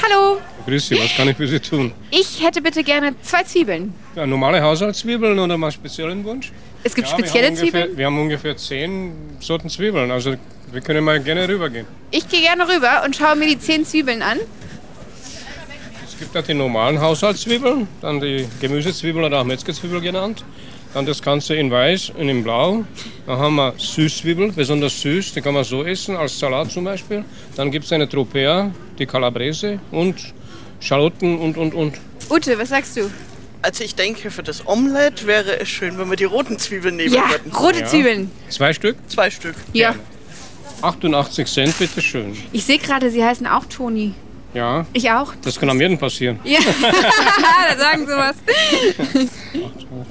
Hallo, 0.03 0.41
Grüß 0.65 0.87
Sie, 0.87 0.99
was 0.99 1.15
kann 1.15 1.29
ich 1.29 1.37
für 1.37 1.47
Sie 1.47 1.59
tun? 1.59 1.91
ich 2.09 2.43
hätte 2.43 2.61
bitte 2.61 2.83
gerne 2.83 3.13
zwei 3.21 3.43
Zwiebeln. 3.43 3.93
Ja, 4.15 4.25
normale 4.25 4.61
Haushaltszwiebeln 4.61 5.37
oder 5.37 5.57
mal 5.57 5.71
speziellen 5.71 6.23
Wunsch? 6.23 6.51
Es 6.83 6.95
gibt 6.95 7.07
Ja, 7.07 7.13
spezielle 7.17 7.47
wir 7.47 7.49
ungefähr, 7.51 7.71
Zwiebeln. 7.71 7.97
Wir 7.97 8.05
haben 8.07 8.19
ungefähr 8.19 8.57
zehn 8.57 9.13
Sorten 9.39 9.69
Zwiebeln, 9.69 10.09
also 10.09 10.35
wir 10.71 10.81
können 10.81 11.03
mal 11.03 11.19
gerne 11.21 11.47
rübergehen. 11.47 11.85
Ich 12.09 12.27
gehe 12.27 12.41
gerne 12.41 12.67
rüber 12.67 13.03
und 13.05 13.15
schaue 13.15 13.35
mir 13.35 13.47
die 13.47 13.59
zehn 13.59 13.85
Zwiebeln 13.85 14.21
an. 14.21 14.39
Es 16.05 16.17
gibt 16.17 16.35
da 16.35 16.41
die 16.41 16.53
normalen 16.53 16.99
Haushaltszwiebeln, 16.99 17.87
dann 18.01 18.19
die 18.19 18.47
Gemüsezwiebel 18.59 19.23
oder 19.23 19.41
auch 19.41 19.43
Metzgerzwiebel 19.43 20.01
genannt. 20.01 20.43
Dann 20.93 21.05
das 21.05 21.21
Ganze 21.21 21.55
in 21.55 21.71
weiß 21.71 22.11
und 22.17 22.27
in 22.27 22.43
blau. 22.43 22.83
Dann 23.25 23.37
haben 23.39 23.55
wir 23.55 23.73
Süßzwiebel, 23.77 24.51
besonders 24.51 24.99
süß, 25.01 25.33
die 25.33 25.41
kann 25.41 25.53
man 25.53 25.63
so 25.63 25.83
essen, 25.85 26.17
als 26.17 26.37
Salat 26.37 26.69
zum 26.71 26.83
Beispiel. 26.83 27.23
Dann 27.55 27.71
gibt 27.71 27.85
es 27.85 27.93
eine 27.93 28.09
Tropea, 28.09 28.71
die 28.99 29.05
Calabrese 29.05 29.79
und 29.91 30.15
Schalotten 30.81 31.39
und, 31.39 31.57
und, 31.57 31.73
und. 31.73 31.95
Ute, 32.29 32.57
was 32.59 32.69
sagst 32.69 32.97
du? 32.97 33.09
Also 33.61 33.83
ich 33.83 33.93
denke, 33.95 34.31
für 34.31 34.43
das 34.43 34.65
Omelett 34.67 35.27
wäre 35.27 35.59
es 35.59 35.69
schön, 35.69 35.97
wenn 35.97 36.09
wir 36.09 36.17
die 36.17 36.23
roten 36.25 36.57
Zwiebeln 36.57 36.95
nehmen 36.95 37.13
Ja, 37.13 37.29
würden. 37.29 37.51
rote 37.53 37.81
Ja. 37.81 37.85
Zwiebeln. 37.85 38.31
Zwei 38.49 38.73
Stück, 38.73 38.97
Zwei 39.07 39.29
Stück. 39.29 39.55
Ja. 39.73 39.95
88 40.81 41.47
Cent, 41.47 41.77
bitteschön. 41.77 42.35
Ich 42.51 42.65
sehe 42.65 42.79
gerade, 42.79 43.11
sie 43.11 43.23
heißen 43.23 43.45
auch 43.47 43.65
Toni. 43.65 44.13
Ja, 44.53 44.85
Ich 44.93 45.09
auch. 45.09 45.33
das 45.41 45.59
kann 45.59 45.69
am 45.69 45.79
jeden 45.79 45.97
passieren. 45.97 46.39
Ja, 46.43 46.59
da 47.71 47.77
sagen 47.77 48.05
sie 48.05 48.13
was. 48.13 48.35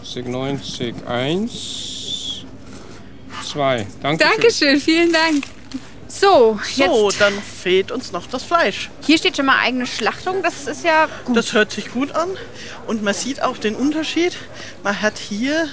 80, 0.03 0.27
90, 0.27 0.95
1, 1.07 2.45
2. 3.45 3.87
Danke. 4.03 4.25
Dankeschön, 4.25 4.81
vielen 4.81 5.13
Dank. 5.13 5.45
So, 6.09 6.59
jetzt. 6.75 6.91
So, 6.91 7.11
dann 7.19 7.35
fehlt 7.41 7.93
uns 7.93 8.11
noch 8.13 8.27
das 8.27 8.43
Fleisch. 8.43 8.91
Hier 9.03 9.17
steht 9.19 9.37
schon 9.37 9.47
mal 9.47 9.59
eigene 9.61 9.87
Schlachtung. 9.87 10.43
Das 10.43 10.67
ist 10.67 10.85
ja 10.85 11.07
gut. 11.25 11.37
Das 11.37 11.53
hört 11.53 11.71
sich 11.71 11.93
gut 11.93 12.13
an 12.13 12.31
und 12.87 13.03
man 13.03 13.15
sieht 13.15 13.43
auch 13.43 13.57
den 13.59 13.77
Unterschied. 13.77 14.37
Man 14.83 15.01
hat 15.01 15.19
hier 15.19 15.69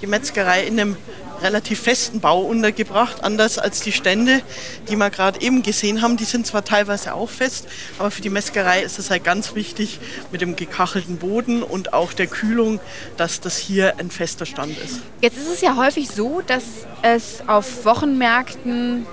die 0.00 0.06
Metzgerei 0.06 0.62
in 0.64 0.78
einem 0.78 0.96
relativ 1.42 1.80
festen 1.80 2.20
Bau 2.20 2.40
untergebracht, 2.40 3.22
anders 3.24 3.58
als 3.58 3.80
die 3.80 3.92
Stände, 3.92 4.42
die 4.88 4.96
wir 4.96 5.10
gerade 5.10 5.40
eben 5.40 5.62
gesehen 5.62 6.02
haben. 6.02 6.16
Die 6.16 6.24
sind 6.24 6.46
zwar 6.46 6.64
teilweise 6.64 7.14
auch 7.14 7.30
fest, 7.30 7.66
aber 7.98 8.10
für 8.10 8.22
die 8.22 8.30
Metzgerei 8.30 8.82
ist 8.82 8.98
es 8.98 9.10
halt 9.10 9.24
ganz 9.24 9.54
wichtig 9.54 10.00
mit 10.32 10.40
dem 10.40 10.56
gekachelten 10.56 11.18
Boden 11.18 11.62
und 11.62 11.92
auch 11.92 12.12
der 12.12 12.26
Kühlung, 12.26 12.80
dass 13.16 13.40
das 13.40 13.56
hier 13.56 13.98
ein 13.98 14.10
fester 14.10 14.46
Stand 14.46 14.78
ist. 14.78 15.00
Jetzt 15.20 15.36
ist 15.36 15.48
es 15.48 15.60
ja 15.60 15.76
häufig 15.76 16.08
so, 16.08 16.42
dass 16.46 16.64
es 17.02 17.42
auf 17.46 17.84
Wochenmärkten 17.84 19.06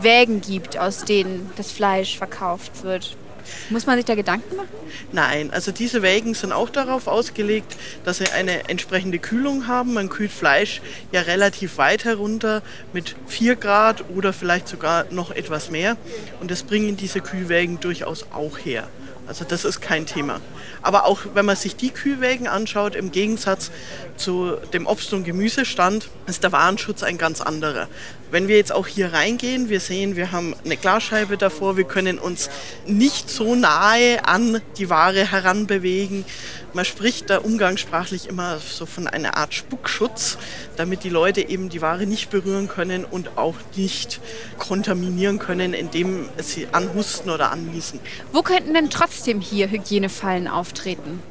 Wägen 0.00 0.40
gibt, 0.40 0.78
aus 0.78 1.04
denen 1.04 1.50
das 1.56 1.70
Fleisch 1.70 2.18
verkauft 2.18 2.82
wird. 2.82 3.16
Muss 3.70 3.86
man 3.86 3.96
sich 3.96 4.04
da 4.04 4.14
Gedanken 4.14 4.56
machen? 4.56 4.68
Nein, 5.12 5.50
also 5.50 5.72
diese 5.72 6.02
Wägen 6.02 6.34
sind 6.34 6.52
auch 6.52 6.70
darauf 6.70 7.06
ausgelegt, 7.06 7.76
dass 8.04 8.18
sie 8.18 8.28
eine 8.28 8.68
entsprechende 8.68 9.18
Kühlung 9.18 9.66
haben. 9.66 9.94
Man 9.94 10.08
kühlt 10.08 10.32
Fleisch 10.32 10.80
ja 11.12 11.22
relativ 11.22 11.78
weit 11.78 12.04
herunter 12.04 12.62
mit 12.92 13.16
4 13.26 13.56
Grad 13.56 14.04
oder 14.14 14.32
vielleicht 14.32 14.68
sogar 14.68 15.06
noch 15.10 15.30
etwas 15.30 15.70
mehr. 15.70 15.96
Und 16.40 16.50
das 16.50 16.62
bringen 16.62 16.96
diese 16.96 17.20
Kühlwägen 17.20 17.80
durchaus 17.80 18.26
auch 18.32 18.58
her. 18.58 18.88
Also 19.26 19.44
das 19.44 19.64
ist 19.64 19.80
kein 19.80 20.04
Thema. 20.04 20.40
Aber 20.82 21.06
auch 21.06 21.20
wenn 21.32 21.46
man 21.46 21.56
sich 21.56 21.76
die 21.76 21.90
Kühlwägen 21.90 22.46
anschaut, 22.46 22.94
im 22.94 23.10
Gegensatz 23.10 23.70
zu 24.16 24.56
dem 24.72 24.86
Obst- 24.86 25.14
und 25.14 25.24
Gemüsestand, 25.24 26.08
ist 26.26 26.42
der 26.42 26.52
Warenschutz 26.52 27.02
ein 27.02 27.16
ganz 27.16 27.40
anderer. 27.40 27.88
Wenn 28.30 28.48
wir 28.48 28.56
jetzt 28.56 28.72
auch 28.72 28.86
hier 28.86 29.12
reingehen, 29.12 29.70
wir 29.70 29.80
sehen, 29.80 30.16
wir 30.16 30.30
haben 30.30 30.54
eine 30.64 30.76
Glasscheibe 30.76 31.38
davor, 31.38 31.76
wir 31.76 31.84
können 31.84 32.18
uns 32.18 32.50
nicht 32.86 33.30
so 33.30 33.54
nahe 33.54 34.26
an 34.26 34.60
die 34.76 34.90
Ware 34.90 35.30
heranbewegen. 35.30 36.24
Man 36.74 36.84
spricht 36.84 37.30
da 37.30 37.38
umgangssprachlich 37.38 38.28
immer 38.28 38.58
so 38.58 38.84
von 38.84 39.06
einer 39.06 39.36
Art 39.36 39.54
Spuckschutz, 39.54 40.38
damit 40.76 41.04
die 41.04 41.08
Leute 41.08 41.48
eben 41.48 41.68
die 41.68 41.80
Ware 41.80 42.04
nicht 42.04 42.30
berühren 42.30 42.66
können 42.66 43.04
und 43.04 43.38
auch 43.38 43.54
nicht 43.76 44.20
kontaminieren 44.58 45.38
können, 45.38 45.72
indem 45.72 46.28
sie 46.42 46.66
anhusten 46.72 47.30
oder 47.30 47.52
anniesen. 47.52 48.00
Wo 48.32 48.42
könnten 48.42 48.74
denn 48.74 48.90
trotzdem 48.90 49.40
hier 49.40 49.70
Hygienefallen 49.70 50.48
auftreten? 50.48 51.22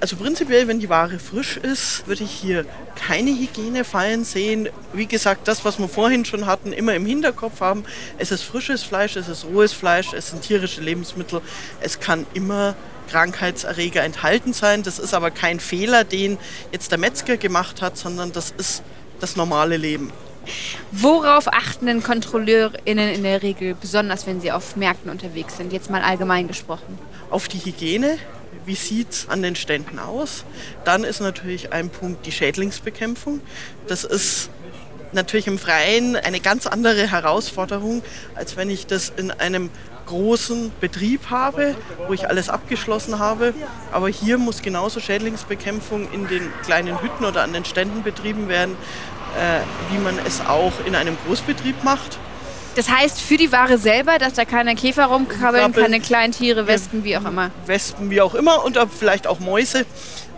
Also 0.00 0.16
prinzipiell, 0.16 0.66
wenn 0.66 0.80
die 0.80 0.88
Ware 0.88 1.20
frisch 1.20 1.56
ist, 1.56 2.08
würde 2.08 2.24
ich 2.24 2.30
hier 2.32 2.66
keine 2.96 3.30
Hygienefallen 3.30 4.24
sehen. 4.24 4.68
Wie 4.92 5.06
gesagt, 5.06 5.46
das, 5.46 5.64
was 5.64 5.78
wir 5.78 5.88
vorhin 5.88 6.24
schon 6.24 6.46
hatten, 6.46 6.72
immer 6.72 6.94
im 6.94 7.06
Hinterkopf 7.06 7.60
haben. 7.60 7.84
Es 8.18 8.32
ist 8.32 8.42
frisches 8.42 8.82
Fleisch, 8.82 9.14
es 9.14 9.28
ist 9.28 9.44
rohes 9.44 9.72
Fleisch, 9.72 10.12
es 10.12 10.30
sind 10.30 10.42
tierische 10.42 10.80
Lebensmittel. 10.80 11.40
Es 11.80 12.00
kann 12.00 12.26
immer 12.34 12.74
Krankheitserreger 13.06 14.02
enthalten 14.02 14.52
sein. 14.52 14.82
Das 14.82 14.98
ist 14.98 15.14
aber 15.14 15.30
kein 15.30 15.60
Fehler, 15.60 16.04
den 16.04 16.38
jetzt 16.72 16.90
der 16.90 16.98
Metzger 16.98 17.36
gemacht 17.36 17.82
hat, 17.82 17.96
sondern 17.96 18.32
das 18.32 18.52
ist 18.56 18.82
das 19.20 19.36
normale 19.36 19.76
Leben. 19.76 20.12
Worauf 20.92 21.48
achten 21.52 21.86
denn 21.86 22.02
KontrolleurInnen 22.02 23.08
in 23.14 23.22
der 23.24 23.42
Regel, 23.42 23.74
besonders 23.74 24.26
wenn 24.26 24.40
sie 24.40 24.52
auf 24.52 24.76
Märkten 24.76 25.10
unterwegs 25.10 25.56
sind? 25.56 25.72
Jetzt 25.72 25.90
mal 25.90 26.02
allgemein 26.02 26.46
gesprochen. 26.46 26.98
auf 27.30 27.48
die 27.48 27.58
Hygiene. 27.58 28.18
Wie 28.64 28.74
sieht 28.74 29.12
es 29.12 29.28
an 29.28 29.42
den 29.42 29.56
Ständen 29.56 29.98
aus? 29.98 30.44
Dann 30.84 31.04
ist 31.04 31.20
natürlich 31.20 31.72
ein 31.72 31.88
Punkt 31.88 32.26
die 32.26 32.32
Schädlingsbekämpfung. 32.32 33.40
Das 33.86 34.04
ist 34.04 34.50
natürlich 35.12 35.46
im 35.46 35.58
Freien 35.58 36.16
eine 36.16 36.40
ganz 36.40 36.66
andere 36.66 37.10
Herausforderung, 37.10 38.02
als 38.34 38.56
wenn 38.56 38.70
ich 38.70 38.86
das 38.86 39.12
in 39.16 39.30
einem 39.30 39.70
großen 40.06 40.72
Betrieb 40.80 41.30
habe, 41.30 41.74
wo 42.06 42.12
ich 42.12 42.28
alles 42.28 42.48
abgeschlossen 42.48 43.18
habe. 43.18 43.54
Aber 43.92 44.08
hier 44.08 44.38
muss 44.38 44.62
genauso 44.62 45.00
Schädlingsbekämpfung 45.00 46.10
in 46.12 46.28
den 46.28 46.50
kleinen 46.64 47.00
Hütten 47.02 47.24
oder 47.24 47.42
an 47.42 47.52
den 47.52 47.64
Ständen 47.64 48.02
betrieben 48.02 48.48
werden, 48.48 48.76
äh, 49.36 49.92
wie 49.92 49.98
man 49.98 50.18
es 50.26 50.40
auch 50.40 50.72
in 50.86 50.94
einem 50.94 51.16
Großbetrieb 51.26 51.84
macht. 51.84 52.18
Das 52.76 52.90
heißt 52.90 53.20
für 53.20 53.38
die 53.38 53.52
Ware 53.52 53.78
selber, 53.78 54.18
dass 54.18 54.34
da 54.34 54.44
keine 54.44 54.74
Käfer 54.74 55.06
rumkrabbeln, 55.06 55.64
Krabbeln. 55.64 55.84
keine 55.84 56.00
kleinen 56.00 56.32
Tiere, 56.32 56.66
Wespen, 56.66 57.04
wie 57.04 57.16
auch 57.16 57.24
immer. 57.24 57.50
Wespen, 57.64 58.10
wie 58.10 58.20
auch 58.20 58.34
immer, 58.34 58.64
und 58.64 58.78
vielleicht 58.98 59.26
auch 59.26 59.40
Mäuse, 59.40 59.86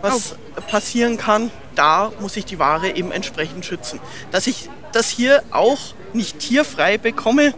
was 0.01 0.35
passieren 0.69 1.17
kann. 1.17 1.51
Da 1.75 2.11
muss 2.21 2.37
ich 2.37 2.45
die 2.45 2.57
Ware 2.57 2.95
eben 2.95 3.11
entsprechend 3.11 3.65
schützen. 3.65 3.99
Dass 4.31 4.47
ich 4.47 4.69
das 4.91 5.09
hier 5.09 5.43
auch 5.51 5.79
nicht 6.13 6.39
tierfrei 6.39 6.97
bekomme, 6.97 7.53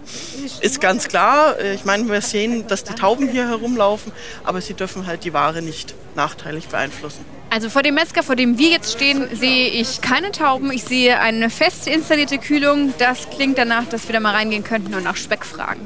ist 0.59 0.81
ganz 0.81 1.07
klar. 1.07 1.59
Ich 1.59 1.85
meine, 1.85 2.09
wir 2.09 2.21
sehen, 2.21 2.67
dass 2.67 2.83
die 2.83 2.93
Tauben 2.93 3.29
hier 3.29 3.47
herumlaufen, 3.47 4.11
aber 4.43 4.59
sie 4.61 4.73
dürfen 4.73 5.07
halt 5.07 5.23
die 5.23 5.33
Ware 5.33 5.61
nicht 5.61 5.95
nachteilig 6.15 6.67
beeinflussen. 6.67 7.23
Also 7.49 7.69
vor 7.69 7.83
dem 7.83 7.95
Metzger, 7.95 8.23
vor 8.23 8.35
dem 8.35 8.57
wir 8.57 8.69
jetzt 8.69 8.93
stehen, 8.93 9.27
sehe 9.33 9.67
ich 9.69 10.01
keine 10.01 10.31
Tauben. 10.31 10.71
Ich 10.71 10.83
sehe 10.83 11.19
eine 11.19 11.49
fest 11.49 11.87
installierte 11.87 12.37
Kühlung. 12.37 12.93
Das 12.97 13.29
klingt 13.29 13.57
danach, 13.57 13.85
dass 13.85 14.07
wir 14.07 14.13
da 14.13 14.19
mal 14.19 14.33
reingehen 14.33 14.63
könnten 14.63 14.93
und 14.95 15.03
nach 15.03 15.17
Speck 15.17 15.45
fragen. 15.45 15.85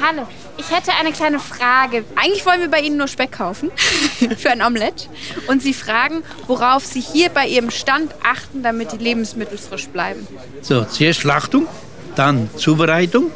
Hallo, 0.00 0.26
ich 0.56 0.70
hätte 0.70 0.92
eine 0.98 1.12
kleine 1.12 1.38
Frage. 1.38 2.04
Eigentlich 2.16 2.46
wollen 2.46 2.60
wir 2.60 2.68
bei 2.68 2.80
Ihnen 2.80 2.96
nur 2.96 3.08
Speck 3.08 3.32
kaufen 3.32 3.70
für 4.38 4.50
ein 4.50 4.62
Omelett. 4.62 5.08
Und 5.48 5.62
Sie 5.62 5.74
fragen, 5.74 6.22
worauf 6.46 6.84
Sie 6.84 7.00
hier 7.00 7.28
bei 7.30 7.46
Ihrem 7.46 7.70
Stand 7.70 8.14
achten, 8.22 8.62
damit 8.62 8.92
die 8.92 8.98
Lebensmittel 8.98 9.58
frisch 9.58 9.88
bleiben. 9.88 10.26
So, 10.62 10.84
zuerst 10.84 11.20
Schlachtung, 11.20 11.66
dann 12.14 12.48
Zubereitung, 12.56 13.30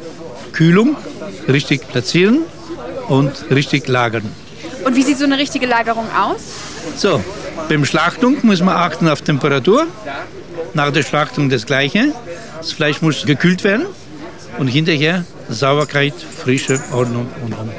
Kühlung, 0.53 0.95
richtig 1.47 1.87
platzieren 1.87 2.39
und 3.07 3.31
richtig 3.51 3.87
lagern. 3.87 4.29
Und 4.85 4.95
wie 4.95 5.03
sieht 5.03 5.17
so 5.17 5.25
eine 5.25 5.37
richtige 5.37 5.65
Lagerung 5.65 6.05
aus? 6.15 6.41
So, 6.95 7.21
beim 7.67 7.85
Schlachtung 7.85 8.37
muss 8.43 8.61
man 8.61 8.75
achten 8.75 9.07
auf 9.09 9.21
Temperatur. 9.21 9.87
Nach 10.73 10.91
der 10.91 11.03
Schlachtung 11.03 11.49
das 11.49 11.65
Gleiche. 11.65 12.13
Das 12.57 12.71
Fleisch 12.71 13.01
muss 13.01 13.25
gekühlt 13.25 13.63
werden 13.63 13.87
und 14.57 14.67
hinterher 14.67 15.25
Sauberkeit, 15.49 16.13
Frische, 16.13 16.79
Ordnung 16.91 17.27
und 17.43 17.53
und. 17.53 17.71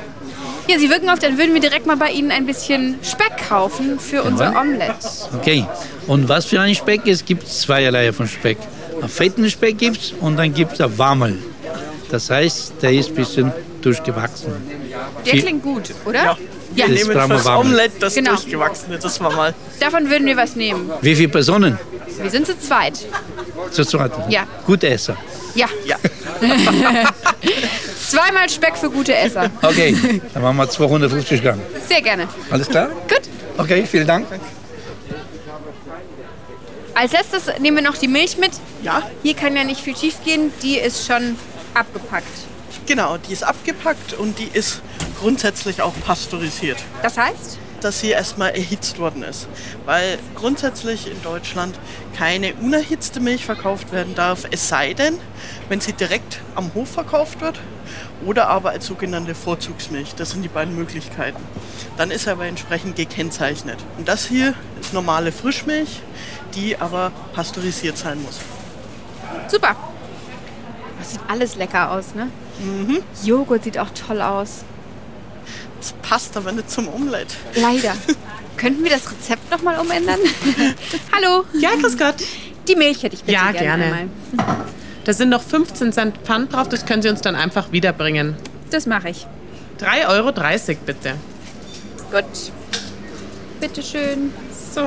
Ja, 0.69 0.79
Sie 0.79 0.89
wirken 0.89 1.09
auf, 1.09 1.19
dann 1.19 1.37
würden 1.37 1.53
wir 1.55 1.61
direkt 1.61 1.87
mal 1.87 1.97
bei 1.97 2.11
Ihnen 2.11 2.31
ein 2.31 2.47
bisschen 2.47 2.99
Speck 3.03 3.49
kaufen 3.49 3.99
für 3.99 4.23
unser 4.23 4.51
Omelett. 4.61 4.95
Okay, 5.37 5.67
und 6.07 6.29
was 6.29 6.47
für 6.47 6.61
ein 6.61 6.75
Speck? 6.75 7.07
Es 7.07 7.25
gibt 7.25 7.49
zweierlei 7.49 8.13
von 8.13 8.29
Speck. 8.29 8.59
Einen 9.01 9.09
fetten 9.09 9.51
Speck 9.51 9.79
gibt 9.79 9.97
es 9.97 10.13
und 10.21 10.37
dann 10.37 10.55
gibt 10.55 10.75
es 10.75 10.81
einen 10.81 10.97
Warmel. 10.99 11.39
Das 12.11 12.31
heißt, 12.31 12.75
der 12.83 12.93
ist 12.93 13.09
ein 13.11 13.15
bisschen 13.15 13.53
durchgewachsen. 13.83 14.53
Der 15.27 15.33
klingt 15.41 15.63
gut, 15.63 15.91
oder? 16.05 16.25
Ja, 16.25 16.39
wir 16.75 16.87
Das 16.89 16.95
nehmen 16.95 17.15
wir 17.15 17.23
fürs. 17.39 17.47
Omelett 17.47 17.93
das 18.01 18.15
Genau. 18.15 18.31
durchgewachsene, 18.33 18.99
das 18.99 19.21
war 19.21 19.33
mal. 19.33 19.55
Davon 19.81 20.09
würden 20.11 20.27
wir 20.27 20.37
was 20.37 20.57
nehmen. 20.57 20.91
Wie 21.01 21.15
viele 21.15 21.29
Personen? 21.29 21.79
Wir 22.21 22.31
sind 22.31 22.47
zu 22.47 22.59
zweit. 22.59 22.99
Zu 23.71 23.85
zweit? 23.85 24.13
Ja. 24.29 24.45
Gute 24.67 24.89
Esser. 24.89 25.17
Ja. 25.55 25.67
Ja. 25.85 25.97
Zweimal 28.09 28.49
Speck 28.49 28.77
für 28.77 28.91
gute 28.91 29.15
Esser. 29.15 29.51
Okay, 29.63 30.21
dann 30.35 30.43
machen 30.43 30.57
wir 30.57 30.69
250 30.69 31.43
Gramm. 31.43 31.61
Sehr 31.89 32.03
gerne. 32.03 32.29
Alles 32.51 32.69
klar? 32.69 32.89
Gut. 33.09 33.21
Okay, 33.59 33.87
vielen 33.91 34.07
Dank. 34.07 34.27
Als 36.95 37.13
letztes 37.13 37.47
nehmen 37.61 37.77
wir 37.79 37.85
noch 37.85 37.97
die 37.97 38.09
Milch 38.09 38.37
mit. 38.39 38.53
Ja, 38.83 39.03
Hier 39.23 39.35
kann 39.35 39.57
ja 39.57 39.65
nicht 39.65 39.81
viel 39.81 39.97
schief 39.97 40.17
gehen. 40.25 40.53
Die 40.63 40.77
ist 40.79 41.07
schon 41.07 41.37
abgepackt. 41.75 42.27
genau, 42.87 43.17
die 43.19 43.33
ist 43.33 43.43
abgepackt 43.45 44.15
und 44.15 44.39
die 44.39 44.49
ist 44.53 44.83
grundsätzlich 45.21 45.83
auch 45.83 45.95
pasteurisiert. 46.05 46.79
Das 47.03 47.17
heißt? 47.17 47.59
dass 47.81 48.01
sie 48.01 48.11
erstmal 48.11 48.51
erhitzt 48.51 48.99
worden 48.99 49.23
ist. 49.23 49.49
Weil 49.85 50.19
grundsätzlich 50.35 51.11
in 51.11 51.23
Deutschland 51.23 51.79
keine 52.17 52.55
unerhitzte 52.55 53.21
Milch 53.21 53.45
verkauft 53.45 53.93
werden 53.93 54.15
darf, 54.15 54.47
es 54.51 54.69
sei 54.69 54.95
denn, 54.95 55.19
wenn 55.69 55.81
sie 55.81 55.93
direkt 55.93 56.41
am 56.55 56.73
Hof 56.75 56.91
verkauft 56.91 57.41
wird 57.41 57.59
oder 58.25 58.49
aber 58.49 58.71
als 58.71 58.87
sogenannte 58.87 59.35
Vorzugsmilch. 59.35 60.15
Das 60.15 60.31
sind 60.31 60.43
die 60.43 60.49
beiden 60.49 60.77
Möglichkeiten. 60.77 61.43
Dann 61.97 62.11
ist 62.11 62.27
er 62.27 62.35
aber 62.35 62.47
entsprechend 62.47 62.97
gekennzeichnet. 62.97 63.79
Und 63.99 64.09
das 64.09 64.27
hier 64.27 64.55
ist 64.81 64.93
normale 64.93 65.33
Frischmilch, 65.33 66.03
die 66.55 66.77
aber 66.77 67.13
pasteurisiert 67.35 67.97
sein 67.97 68.21
muss. 68.23 68.41
Super. 69.49 69.77
Das 70.99 71.13
sieht 71.13 71.21
alles 71.29 71.57
lecker 71.57 71.93
aus, 71.93 72.15
ne? 72.15 72.29
Mhm. 72.59 73.03
Joghurt 73.25 73.65
sieht 73.65 73.79
auch 73.79 73.89
toll 73.91 74.21
aus. 74.21 74.65
Das 75.81 75.95
passt 76.03 76.37
aber 76.37 76.53
nicht 76.53 76.71
zum 76.71 76.89
Omelett. 76.89 77.29
Leider. 77.55 77.95
Könnten 78.59 78.85
wir 78.85 78.91
das 78.91 79.11
Rezept 79.11 79.51
nochmal 79.51 79.79
umändern? 79.79 80.21
Hallo. 81.13 81.45
Ja, 81.59 81.71
grüß 81.81 81.97
Gott. 81.97 82.17
Die 82.69 82.77
Milch 82.77 83.03
hätte 83.03 83.15
ich 83.17 83.23
bitte 83.23 83.33
Ja, 83.33 83.51
gerne. 83.51 83.85
gerne. 83.85 83.85
Einmal. 83.85 84.09
Da 85.05 85.15
sind 85.15 85.31
noch 85.31 85.43
15 85.43 85.93
Cent 85.95 86.19
Pfand 86.19 86.53
drauf, 86.53 86.69
das 86.69 86.85
können 86.85 87.01
Sie 87.01 87.09
uns 87.09 87.23
dann 87.23 87.35
einfach 87.35 87.73
wiederbringen. 87.73 88.37
Das 88.71 88.85
mache 88.87 89.09
ich. 89.09 89.27
3,30 89.81 90.09
Euro 90.09 90.33
bitte. 90.85 91.15
Gut. 92.13 92.25
Bitteschön. 93.61 94.33
So. 94.75 94.85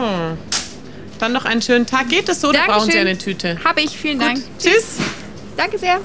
Dann 1.20 1.34
noch 1.34 1.46
einen 1.46 1.64
schönen 1.64 1.88
Tag. 1.88 2.10
Geht 2.10 2.30
es 2.30 2.42
so 2.42 2.50
oder 2.50 2.60
brauchen 2.68 2.92
Sie 2.92 3.00
eine 3.00 3.18
Tüte? 3.18 3.58
Habe 3.64 3.82
ich, 3.82 3.98
vielen 3.98 4.20
Dank. 4.20 4.40
Tschüss. 4.60 4.98
Danke 5.58 5.80
sehr. 5.80 6.00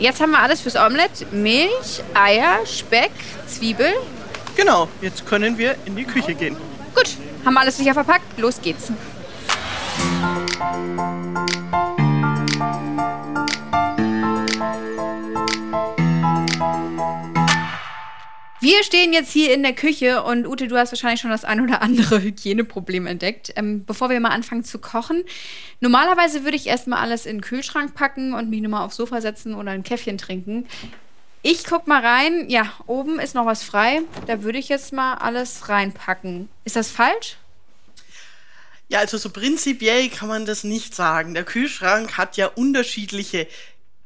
Jetzt 0.00 0.18
haben 0.22 0.30
wir 0.30 0.38
alles 0.40 0.62
fürs 0.62 0.76
Omelett. 0.76 1.30
Milch, 1.30 2.02
Eier, 2.14 2.64
Speck, 2.64 3.10
Zwiebel. 3.46 3.92
Genau, 4.56 4.88
jetzt 5.02 5.26
können 5.26 5.58
wir 5.58 5.76
in 5.84 5.94
die 5.94 6.04
Küche 6.04 6.34
gehen. 6.34 6.56
Gut, 6.94 7.16
haben 7.44 7.54
wir 7.54 7.60
alles 7.60 7.76
sicher 7.76 7.92
verpackt. 7.92 8.38
Los 8.38 8.60
geht's. 8.62 8.90
Wir 18.62 18.84
stehen 18.84 19.14
jetzt 19.14 19.32
hier 19.32 19.54
in 19.54 19.62
der 19.62 19.72
Küche 19.72 20.22
und 20.22 20.46
Ute, 20.46 20.68
du 20.68 20.76
hast 20.76 20.92
wahrscheinlich 20.92 21.22
schon 21.22 21.30
das 21.30 21.46
ein 21.46 21.62
oder 21.62 21.80
andere 21.80 22.20
Hygieneproblem 22.20 23.06
entdeckt. 23.06 23.54
Ähm, 23.56 23.86
bevor 23.86 24.10
wir 24.10 24.20
mal 24.20 24.28
anfangen 24.28 24.64
zu 24.64 24.78
kochen, 24.78 25.24
normalerweise 25.80 26.44
würde 26.44 26.58
ich 26.58 26.66
erstmal 26.66 26.98
alles 26.98 27.24
in 27.24 27.36
den 27.36 27.40
Kühlschrank 27.40 27.94
packen 27.94 28.34
und 28.34 28.50
mich 28.50 28.60
nochmal 28.60 28.84
aufs 28.84 28.96
Sofa 28.96 29.22
setzen 29.22 29.54
oder 29.54 29.70
ein 29.70 29.82
Käffchen 29.82 30.18
trinken. 30.18 30.66
Ich 31.40 31.64
guck 31.64 31.86
mal 31.86 32.04
rein. 32.04 32.50
Ja, 32.50 32.70
oben 32.86 33.18
ist 33.18 33.34
noch 33.34 33.46
was 33.46 33.62
frei. 33.62 34.02
Da 34.26 34.42
würde 34.42 34.58
ich 34.58 34.68
jetzt 34.68 34.92
mal 34.92 35.14
alles 35.14 35.70
reinpacken. 35.70 36.50
Ist 36.66 36.76
das 36.76 36.90
falsch? 36.90 37.38
Ja, 38.88 38.98
also 38.98 39.16
so 39.16 39.30
prinzipiell 39.30 40.10
kann 40.10 40.28
man 40.28 40.44
das 40.44 40.64
nicht 40.64 40.94
sagen. 40.94 41.32
Der 41.32 41.44
Kühlschrank 41.44 42.18
hat 42.18 42.36
ja 42.36 42.48
unterschiedliche 42.48 43.46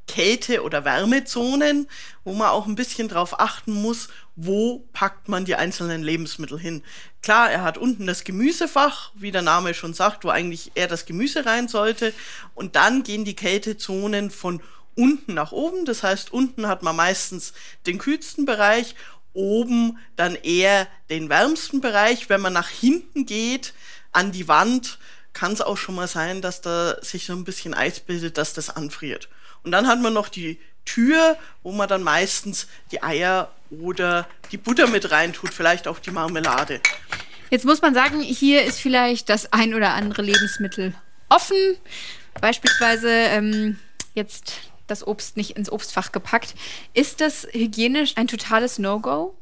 Kälte- 0.06 0.62
oder 0.62 0.84
Wärmezonen, 0.84 1.88
wo 2.24 2.34
man 2.34 2.48
auch 2.48 2.66
ein 2.66 2.74
bisschen 2.74 3.08
drauf 3.08 3.40
achten 3.40 3.72
muss, 3.72 4.08
wo 4.36 4.88
packt 4.92 5.28
man 5.28 5.44
die 5.44 5.54
einzelnen 5.54 6.02
Lebensmittel 6.02 6.58
hin. 6.58 6.82
Klar, 7.22 7.50
er 7.50 7.62
hat 7.62 7.78
unten 7.78 8.06
das 8.06 8.24
Gemüsefach, 8.24 9.12
wie 9.14 9.30
der 9.30 9.42
Name 9.42 9.74
schon 9.74 9.94
sagt, 9.94 10.24
wo 10.24 10.28
eigentlich 10.30 10.72
eher 10.74 10.88
das 10.88 11.06
Gemüse 11.06 11.46
rein 11.46 11.68
sollte. 11.68 12.12
Und 12.54 12.76
dann 12.76 13.02
gehen 13.02 13.24
die 13.24 13.36
Kältezonen 13.36 14.30
von 14.30 14.60
unten 14.96 15.34
nach 15.34 15.52
oben. 15.52 15.84
Das 15.84 16.02
heißt, 16.02 16.32
unten 16.32 16.66
hat 16.66 16.82
man 16.82 16.96
meistens 16.96 17.52
den 17.86 17.98
kühlsten 17.98 18.44
Bereich, 18.44 18.94
oben 19.32 19.98
dann 20.16 20.36
eher 20.36 20.86
den 21.10 21.28
wärmsten 21.28 21.80
Bereich. 21.80 22.28
Wenn 22.28 22.40
man 22.40 22.52
nach 22.52 22.68
hinten 22.68 23.26
geht, 23.26 23.74
an 24.12 24.32
die 24.32 24.48
Wand, 24.48 24.98
kann 25.32 25.52
es 25.52 25.60
auch 25.60 25.76
schon 25.76 25.96
mal 25.96 26.08
sein, 26.08 26.40
dass 26.40 26.60
da 26.60 26.96
sich 27.02 27.26
so 27.26 27.32
ein 27.32 27.44
bisschen 27.44 27.74
Eis 27.74 28.00
bildet, 28.00 28.38
dass 28.38 28.52
das 28.52 28.70
anfriert. 28.70 29.28
Und 29.64 29.72
dann 29.72 29.88
hat 29.88 30.00
man 30.00 30.12
noch 30.12 30.28
die 30.28 30.60
Tür, 30.84 31.36
wo 31.62 31.72
man 31.72 31.88
dann 31.88 32.02
meistens 32.02 32.68
die 32.90 33.02
Eier 33.02 33.50
oder 33.70 34.26
die 34.52 34.56
Butter 34.56 34.86
mit 34.86 35.10
reintut, 35.10 35.52
vielleicht 35.52 35.88
auch 35.88 35.98
die 35.98 36.10
Marmelade. 36.10 36.80
Jetzt 37.50 37.64
muss 37.64 37.82
man 37.82 37.94
sagen, 37.94 38.20
hier 38.20 38.64
ist 38.64 38.80
vielleicht 38.80 39.28
das 39.28 39.52
ein 39.52 39.74
oder 39.74 39.94
andere 39.94 40.22
Lebensmittel 40.22 40.94
offen. 41.28 41.76
Beispielsweise 42.40 43.08
ähm, 43.08 43.78
jetzt 44.14 44.54
das 44.86 45.06
Obst 45.06 45.36
nicht 45.36 45.56
ins 45.56 45.70
Obstfach 45.70 46.12
gepackt. 46.12 46.54
Ist 46.92 47.20
das 47.20 47.46
hygienisch 47.52 48.14
ein 48.16 48.28
totales 48.28 48.78
No-Go? 48.78 49.34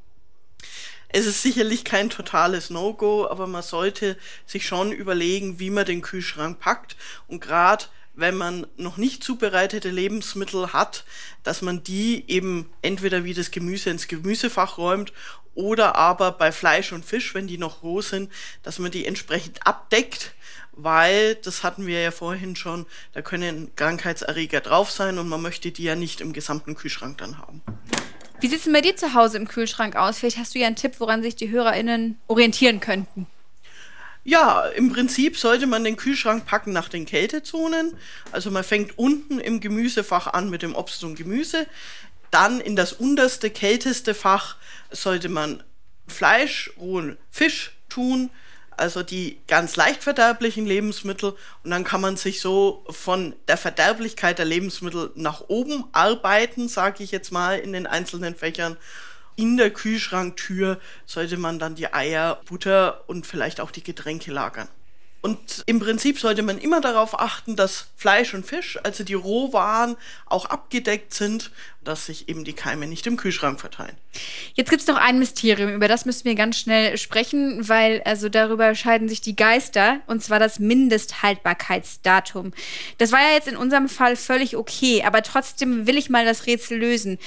Es 1.09 1.27
ist 1.27 1.43
sicherlich 1.43 1.85
kein 1.85 2.11
totales 2.11 2.71
No-Go, 2.71 3.27
aber 3.29 3.47
man 3.47 3.63
sollte 3.63 4.17
sich 4.47 4.67
schon 4.67 4.93
überlegen, 4.93 5.59
wie 5.59 5.71
man 5.71 5.85
den 5.85 6.01
Kühlschrank 6.01 6.59
packt. 6.59 6.97
Und 7.29 7.41
gerade 7.41 7.85
wenn 8.15 8.37
man 8.37 8.67
noch 8.77 8.97
nicht 8.97 9.25
zubereitete 9.25 9.91
Lebensmittel 9.91 10.73
hat, 10.73 11.05
dass 11.43 11.63
man 11.63 11.83
die 11.83 12.25
eben 12.29 12.71
entweder 12.83 13.25
wie 13.25 13.35
das 13.35 13.51
Gemüse 13.51 13.91
ins 13.91 14.09
Gemüsefach 14.09 14.79
räumt 14.79 15.13
oder 15.55 15.97
aber 15.97 16.33
bei 16.33 16.53
Fleisch 16.53 16.93
und 16.93 17.05
Fisch, 17.05 17.35
wenn 17.35 17.47
die 17.47 17.59
noch 17.59 17.83
roh 17.83 18.01
sind, 18.01 18.31
dass 18.63 18.79
man 18.79 18.91
die 18.91 19.07
entsprechend 19.07 19.67
abdeckt, 19.67 20.35
weil, 20.73 21.35
das 21.37 21.63
hatten 21.63 21.87
wir 21.87 22.01
ja 22.01 22.11
vorhin 22.11 22.57
schon, 22.57 22.87
da 23.13 23.21
können 23.21 23.75
Krankheitserreger 23.77 24.61
drauf 24.61 24.91
sein 24.91 25.19
und 25.19 25.29
man 25.29 25.43
möchte 25.43 25.71
die 25.71 25.83
ja 25.83 25.95
nicht 25.95 26.21
im 26.21 26.33
gesamten 26.33 26.75
Kühlschrank 26.75 27.19
dann 27.19 27.39
haben. 27.39 27.61
Wie 28.41 28.49
sieht 28.49 28.59
es 28.59 28.65
denn 28.65 28.73
bei 28.73 28.81
dir 28.81 28.97
zu 28.97 29.15
Hause 29.15 29.37
im 29.37 29.47
Kühlschrank 29.47 29.95
aus? 29.97 30.19
Vielleicht 30.19 30.39
hast 30.39 30.55
du 30.55 30.59
ja 30.59 30.67
einen 30.67 30.77
Tipp, 30.77 30.95
woran 30.99 31.23
sich 31.23 31.37
die 31.37 31.51
HörerInnen 31.51 32.19
orientieren 32.27 32.81
könnten. 32.81 33.27
Ja, 34.25 34.67
im 34.67 34.93
Prinzip 34.93 35.37
sollte 35.37 35.67
man 35.67 35.83
den 35.83 35.97
Kühlschrank 35.97 36.47
packen 36.47 36.73
nach 36.73 36.89
den 36.89 37.07
Kältezonen. 37.07 37.97
Also 38.31 38.51
man 38.51 38.63
fängt 38.63 38.97
unten 38.97 39.41
im 39.41 39.61
Gemüsefach 39.61 40.29
an 40.29 40.49
mit 40.49 40.63
dem 40.63 40.75
Obst 40.75 41.03
und 41.03 41.17
Gemüse. 41.17 41.67
Dann 42.31 42.61
in 42.61 42.77
das 42.77 42.93
unterste, 42.93 43.51
kälteste 43.51 44.15
Fach 44.15 44.57
sollte 44.91 45.29
man 45.29 45.63
Fleisch, 46.07 46.73
rohen 46.79 47.19
Fisch 47.31 47.73
tun, 47.89 48.31
also 48.77 49.03
die 49.03 49.39
ganz 49.49 49.77
leicht 49.77 50.03
verderblichen 50.03 50.67
Lebensmittel. 50.67 51.37
Und 51.63 51.71
dann 51.71 51.85
kann 51.85 52.01
man 52.01 52.17
sich 52.17 52.41
so 52.41 52.85
von 52.91 53.35
der 53.49 53.57
Verderblichkeit 53.57 54.39
der 54.39 54.47
Lebensmittel 54.47 55.11
nach 55.15 55.43
oben 55.49 55.85
arbeiten, 55.93 56.69
sage 56.69 57.03
ich 57.03 57.11
jetzt 57.11 57.33
mal, 57.33 57.59
in 57.59 57.73
den 57.73 57.87
einzelnen 57.87 58.35
Fächern. 58.35 58.77
In 59.37 59.57
der 59.57 59.71
Kühlschranktür 59.71 60.79
sollte 61.07 61.37
man 61.37 61.59
dann 61.59 61.75
die 61.75 61.93
Eier, 61.93 62.41
Butter 62.45 63.09
und 63.09 63.27
vielleicht 63.27 63.61
auch 63.61 63.71
die 63.71 63.83
Getränke 63.83 64.31
lagern. 64.31 64.69
Und 65.23 65.63
im 65.67 65.79
Prinzip 65.79 66.19
sollte 66.19 66.43
man 66.43 66.59
immer 66.59 66.81
darauf 66.81 67.19
achten, 67.19 67.55
dass 67.55 67.87
Fleisch 67.97 68.35
und 68.35 68.45
Fisch, 68.45 68.77
also 68.83 69.05
die 69.05 69.15
Rohwaren, 69.15 69.97
auch 70.27 70.47
abgedeckt 70.47 71.15
sind, 71.15 71.53
dass 71.85 72.07
sich 72.07 72.29
eben 72.29 72.43
die 72.43 72.55
Keime 72.55 72.89
nicht 72.89 73.07
im 73.07 73.17
Kühlschrank 73.17 73.61
verteilen. 73.61 73.97
Jetzt 74.55 74.71
gibt 74.71 74.83
es 74.83 74.89
noch 74.89 74.97
ein 74.97 75.21
Mysterium, 75.21 75.73
über 75.73 75.87
das 75.87 76.07
müssen 76.07 76.25
wir 76.25 76.35
ganz 76.35 76.59
schnell 76.59 76.99
sprechen, 76.99 77.69
weil 77.69 78.03
also 78.05 78.29
darüber 78.29 78.75
scheiden 78.75 79.09
sich 79.09 79.21
die 79.21 79.37
Geister, 79.37 80.01
und 80.09 80.25
zwar 80.25 80.41
das 80.41 80.59
Mindesthaltbarkeitsdatum. 80.59 82.53
Das 82.99 83.13
war 83.13 83.21
ja 83.21 83.35
jetzt 83.35 83.47
in 83.47 83.57
unserem 83.57 83.89
Fall 83.89 84.17
völlig 84.17 84.57
okay, 84.57 85.05
aber 85.05 85.23
trotzdem 85.23 85.87
will 85.87 85.99
ich 85.99 86.11
mal 86.11 86.25
das 86.25 86.47
Rätsel 86.47 86.79
lösen. 86.79 87.21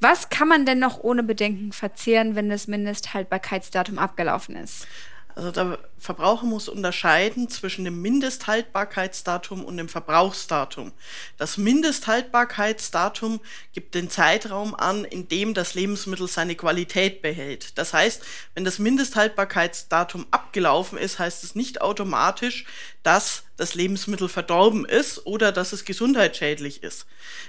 Was 0.00 0.30
kann 0.30 0.48
man 0.48 0.64
denn 0.64 0.78
noch 0.78 1.04
ohne 1.04 1.22
Bedenken 1.22 1.72
verzehren, 1.72 2.34
wenn 2.34 2.48
das 2.48 2.66
Mindesthaltbarkeitsdatum 2.66 3.98
abgelaufen 3.98 4.56
ist? 4.56 4.86
Also 5.34 5.50
der 5.50 5.78
Verbraucher 5.98 6.44
muss 6.44 6.68
unterscheiden 6.68 7.48
zwischen 7.48 7.84
dem 7.84 8.02
Mindesthaltbarkeitsdatum 8.02 9.64
und 9.64 9.76
dem 9.76 9.88
Verbrauchsdatum. 9.88 10.92
Das 11.38 11.56
Mindesthaltbarkeitsdatum 11.56 13.40
gibt 13.72 13.94
den 13.94 14.10
Zeitraum 14.10 14.74
an, 14.74 15.04
in 15.04 15.28
dem 15.28 15.54
das 15.54 15.74
Lebensmittel 15.74 16.28
seine 16.28 16.54
Qualität 16.54 17.22
behält. 17.22 17.78
Das 17.78 17.94
heißt, 17.94 18.22
wenn 18.54 18.64
das 18.64 18.78
Mindesthaltbarkeitsdatum 18.78 20.26
abgelaufen 20.30 20.98
ist, 20.98 21.18
heißt 21.18 21.44
es 21.44 21.54
nicht 21.54 21.80
automatisch, 21.80 22.66
dass 23.02 23.44
das 23.56 23.74
Lebensmittel 23.74 24.28
verdorben 24.28 24.84
ist 24.84 25.26
oder 25.26 25.52
dass 25.52 25.72
es 25.72 25.84
gesundheitsschädlich 25.84 26.82
ist. 26.82 27.06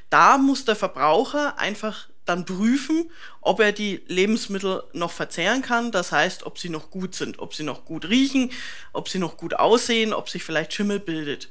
Da 0.10 0.38
muss 0.38 0.64
der 0.64 0.76
Verbraucher 0.76 1.58
einfach 1.58 2.08
dann 2.26 2.46
prüfen, 2.46 3.12
ob 3.42 3.60
er 3.60 3.72
die 3.72 4.02
Lebensmittel 4.08 4.84
noch 4.94 5.12
verzehren 5.12 5.62
kann. 5.62 5.92
Das 5.92 6.12
heißt, 6.12 6.46
ob 6.46 6.58
sie 6.58 6.70
noch 6.70 6.90
gut 6.90 7.16
sind, 7.16 7.40
ob 7.40 7.54
sie 7.54 7.64
noch 7.64 7.86
gut 7.86 8.06
riechen, 8.06 8.52
ob 8.94 9.10
sie 9.10 9.20
noch 9.20 9.38
gut 9.38 9.56
aussehen, 9.56 10.14
ob 10.14 10.30
sich 10.30 10.44
vielleicht 10.44 10.74
Schimmel 10.74 11.00
bildet. 11.00 11.50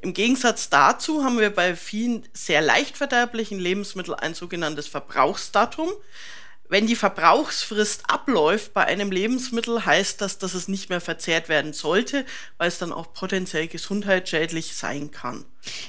Im 0.00 0.14
Gegensatz 0.14 0.70
dazu 0.70 1.24
haben 1.24 1.38
wir 1.38 1.50
bei 1.50 1.76
vielen 1.76 2.26
sehr 2.32 2.62
leicht 2.62 2.96
verderblichen 2.96 3.58
Lebensmitteln 3.58 4.18
ein 4.18 4.34
sogenanntes 4.34 4.88
Verbrauchsdatum. 4.88 5.90
Wenn 6.70 6.86
die 6.86 6.94
Verbrauchsfrist 6.94 8.04
abläuft 8.06 8.72
bei 8.74 8.84
einem 8.84 9.10
Lebensmittel, 9.10 9.84
heißt 9.84 10.20
das, 10.20 10.38
dass 10.38 10.54
es 10.54 10.68
nicht 10.68 10.88
mehr 10.88 11.00
verzehrt 11.00 11.48
werden 11.48 11.72
sollte, 11.72 12.24
weil 12.58 12.68
es 12.68 12.78
dann 12.78 12.92
auch 12.92 13.12
potenziell 13.12 13.66
gesundheitsschädlich 13.66 14.76
sein 14.76 15.10
kann. 15.10 15.44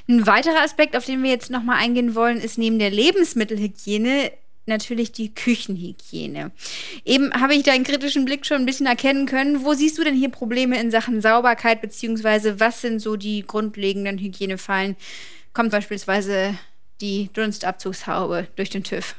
Ein 0.10 0.26
weiterer 0.26 0.62
Aspekt, 0.62 0.98
auf 0.98 1.06
den 1.06 1.22
wir 1.22 1.30
jetzt 1.30 1.52
nochmal 1.52 1.78
eingehen 1.78 2.15
wollen, 2.15 2.41
ist 2.41 2.58
neben 2.58 2.80
der 2.80 2.89
Lebensmittelhygiene 2.89 4.32
natürlich 4.65 5.12
die 5.12 5.34
Küchenhygiene. 5.36 6.52
Eben 7.06 7.32
habe 7.39 7.54
ich 7.54 7.62
deinen 7.62 7.84
kritischen 7.84 8.26
Blick 8.26 8.48
schon 8.48 8.58
ein 8.58 8.65
bisschen 8.65 8.88
erkennen 8.88 9.28
können. 9.28 9.63
Wo 9.63 9.76
siehst 9.76 10.00
du 10.00 10.04
denn 10.04 10.15
hier 10.15 10.30
Probleme 10.30 10.80
in 10.80 10.89
Sachen 10.89 11.22
Sauberkeit, 11.22 11.82
beziehungsweise 11.82 12.60
was 12.60 12.82
sind 12.82 13.00
so 13.00 13.17
die 13.17 13.44
grundlegenden 13.46 14.17
Hygienefallen? 14.17 14.96
Kommt 15.54 15.72
beispielsweise 15.72 16.58
die 17.02 17.30
Dunstabzugshaube 17.34 18.48
durch 18.56 18.72
den 18.72 18.84
TÜV? 18.84 19.15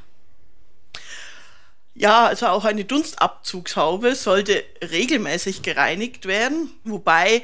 Ja, 1.95 2.27
also 2.27 2.47
auch 2.47 2.65
eine 2.65 2.85
Dunstabzugshaube 2.85 4.15
sollte 4.15 4.65
regelmäßig 4.83 5.63
gereinigt 5.63 6.27
werden, 6.27 6.71
wobei 6.85 7.43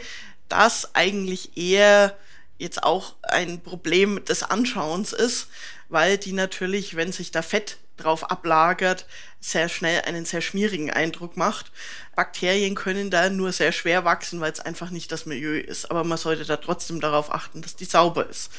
das 0.48 0.94
eigentlich 0.94 1.56
eher 1.56 2.16
jetzt 2.56 2.82
auch 2.82 3.14
ein 3.22 3.61
Problem 3.61 4.24
des 4.24 4.42
Anschauens 4.42 5.12
ist, 5.12 5.48
weil 5.88 6.16
die 6.16 6.32
natürlich, 6.32 6.96
wenn 6.96 7.12
sich 7.12 7.30
da 7.30 7.42
Fett 7.42 7.76
drauf 7.98 8.30
ablagert, 8.30 9.06
sehr 9.40 9.68
schnell 9.68 10.02
einen 10.02 10.24
sehr 10.24 10.40
schmierigen 10.40 10.90
Eindruck 10.90 11.37
macht. 11.37 11.70
Bakterien 12.16 12.74
können 12.74 13.11
da 13.11 13.28
nur 13.28 13.52
sehr 13.52 13.72
schwer 13.72 14.04
wachsen, 14.04 14.40
weil 14.40 14.52
es 14.52 14.61
einfach 14.61 14.90
nicht 14.90 15.12
das 15.12 15.26
Milieu 15.26 15.58
ist. 15.58 15.90
Aber 15.90 16.04
man 16.04 16.18
sollte 16.18 16.44
da 16.44 16.56
trotzdem 16.56 17.00
darauf 17.00 17.32
achten, 17.32 17.62
dass 17.62 17.76
die 17.76 17.84
sauber 17.84 18.28
ist. 18.28 18.50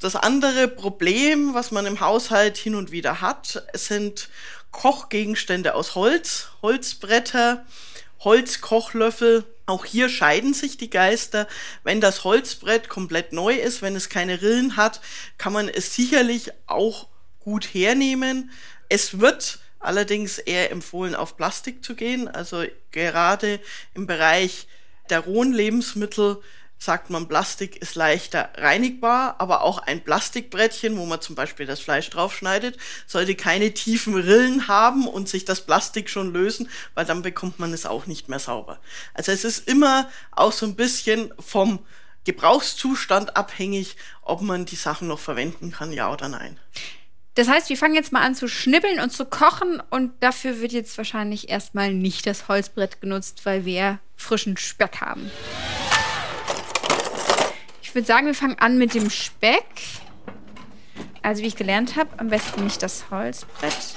Das 0.00 0.16
andere 0.16 0.68
Problem, 0.68 1.54
was 1.54 1.70
man 1.70 1.86
im 1.86 2.00
Haushalt 2.00 2.56
hin 2.56 2.74
und 2.74 2.90
wieder 2.90 3.20
hat, 3.20 3.64
sind 3.72 4.28
Kochgegenstände 4.74 5.76
aus 5.76 5.94
Holz, 5.94 6.48
Holzbretter, 6.60 7.64
Holzkochlöffel. 8.20 9.46
Auch 9.66 9.84
hier 9.84 10.08
scheiden 10.08 10.52
sich 10.52 10.76
die 10.76 10.90
Geister. 10.90 11.46
Wenn 11.84 12.00
das 12.00 12.24
Holzbrett 12.24 12.88
komplett 12.88 13.32
neu 13.32 13.54
ist, 13.54 13.82
wenn 13.82 13.94
es 13.94 14.08
keine 14.08 14.42
Rillen 14.42 14.76
hat, 14.76 15.00
kann 15.38 15.52
man 15.52 15.68
es 15.68 15.94
sicherlich 15.94 16.50
auch 16.66 17.06
gut 17.38 17.64
hernehmen. 17.64 18.50
Es 18.88 19.20
wird 19.20 19.60
allerdings 19.78 20.38
eher 20.38 20.72
empfohlen, 20.72 21.14
auf 21.14 21.36
Plastik 21.36 21.84
zu 21.84 21.94
gehen. 21.94 22.26
Also 22.26 22.64
gerade 22.90 23.60
im 23.94 24.08
Bereich 24.08 24.66
der 25.08 25.20
rohen 25.20 25.52
Lebensmittel 25.52 26.42
sagt 26.84 27.10
man, 27.10 27.28
Plastik 27.28 27.76
ist 27.76 27.94
leichter 27.94 28.50
reinigbar, 28.56 29.36
aber 29.38 29.62
auch 29.62 29.78
ein 29.78 30.04
Plastikbrettchen, 30.04 30.96
wo 30.98 31.06
man 31.06 31.20
zum 31.20 31.34
Beispiel 31.34 31.66
das 31.66 31.80
Fleisch 31.80 32.10
draufschneidet, 32.10 32.76
sollte 33.06 33.34
keine 33.34 33.72
tiefen 33.72 34.14
Rillen 34.14 34.68
haben 34.68 35.08
und 35.08 35.28
sich 35.28 35.44
das 35.44 35.62
Plastik 35.62 36.10
schon 36.10 36.32
lösen, 36.32 36.68
weil 36.94 37.06
dann 37.06 37.22
bekommt 37.22 37.58
man 37.58 37.72
es 37.72 37.86
auch 37.86 38.06
nicht 38.06 38.28
mehr 38.28 38.38
sauber. 38.38 38.78
Also 39.14 39.32
es 39.32 39.44
ist 39.44 39.68
immer 39.68 40.10
auch 40.30 40.52
so 40.52 40.66
ein 40.66 40.76
bisschen 40.76 41.32
vom 41.38 41.80
Gebrauchszustand 42.24 43.36
abhängig, 43.36 43.96
ob 44.22 44.40
man 44.40 44.64
die 44.64 44.76
Sachen 44.76 45.08
noch 45.08 45.18
verwenden 45.18 45.70
kann, 45.70 45.92
ja 45.92 46.12
oder 46.12 46.28
nein. 46.28 46.58
Das 47.34 47.48
heißt, 47.48 47.68
wir 47.68 47.76
fangen 47.76 47.94
jetzt 47.94 48.12
mal 48.12 48.22
an 48.22 48.34
zu 48.34 48.46
schnibbeln 48.46 49.00
und 49.00 49.10
zu 49.10 49.24
kochen 49.24 49.82
und 49.90 50.12
dafür 50.20 50.60
wird 50.60 50.72
jetzt 50.72 50.96
wahrscheinlich 50.98 51.48
erstmal 51.48 51.92
nicht 51.92 52.26
das 52.26 52.46
Holzbrett 52.46 53.00
genutzt, 53.00 53.40
weil 53.44 53.64
wir 53.64 53.98
frischen 54.16 54.56
Speck 54.56 55.00
haben. 55.00 55.30
Ich 57.94 57.96
würde 57.96 58.08
sagen, 58.08 58.26
wir 58.26 58.34
fangen 58.34 58.58
an 58.58 58.76
mit 58.76 58.92
dem 58.94 59.08
Speck. 59.08 59.64
Also 61.22 61.42
wie 61.42 61.46
ich 61.46 61.54
gelernt 61.54 61.94
habe, 61.94 62.10
am 62.18 62.28
besten 62.28 62.64
nicht 62.64 62.82
das 62.82 63.04
Holzbrett. 63.08 63.94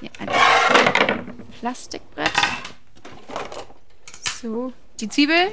Hier 0.00 0.10
ein 0.18 0.28
Plastikbrett. 1.58 2.30
So, 4.42 4.70
die 5.00 5.08
Zwiebel. 5.08 5.50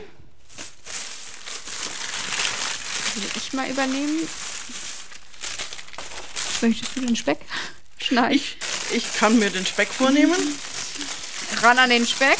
Die 3.15 3.23
will 3.23 3.31
ich 3.33 3.53
mal 3.53 3.69
übernehmen. 3.69 4.27
Möchtest 6.59 6.97
du 6.97 6.99
den 6.99 7.15
Speck 7.15 7.39
schneiden? 7.97 8.35
Ich, 8.35 8.57
ich 8.91 9.13
kann 9.15 9.39
mir 9.39 9.49
den 9.49 9.65
Speck 9.65 9.87
vornehmen. 9.87 10.35
Ran 11.61 11.79
an 11.79 11.91
den 11.91 12.05
Speck. 12.05 12.39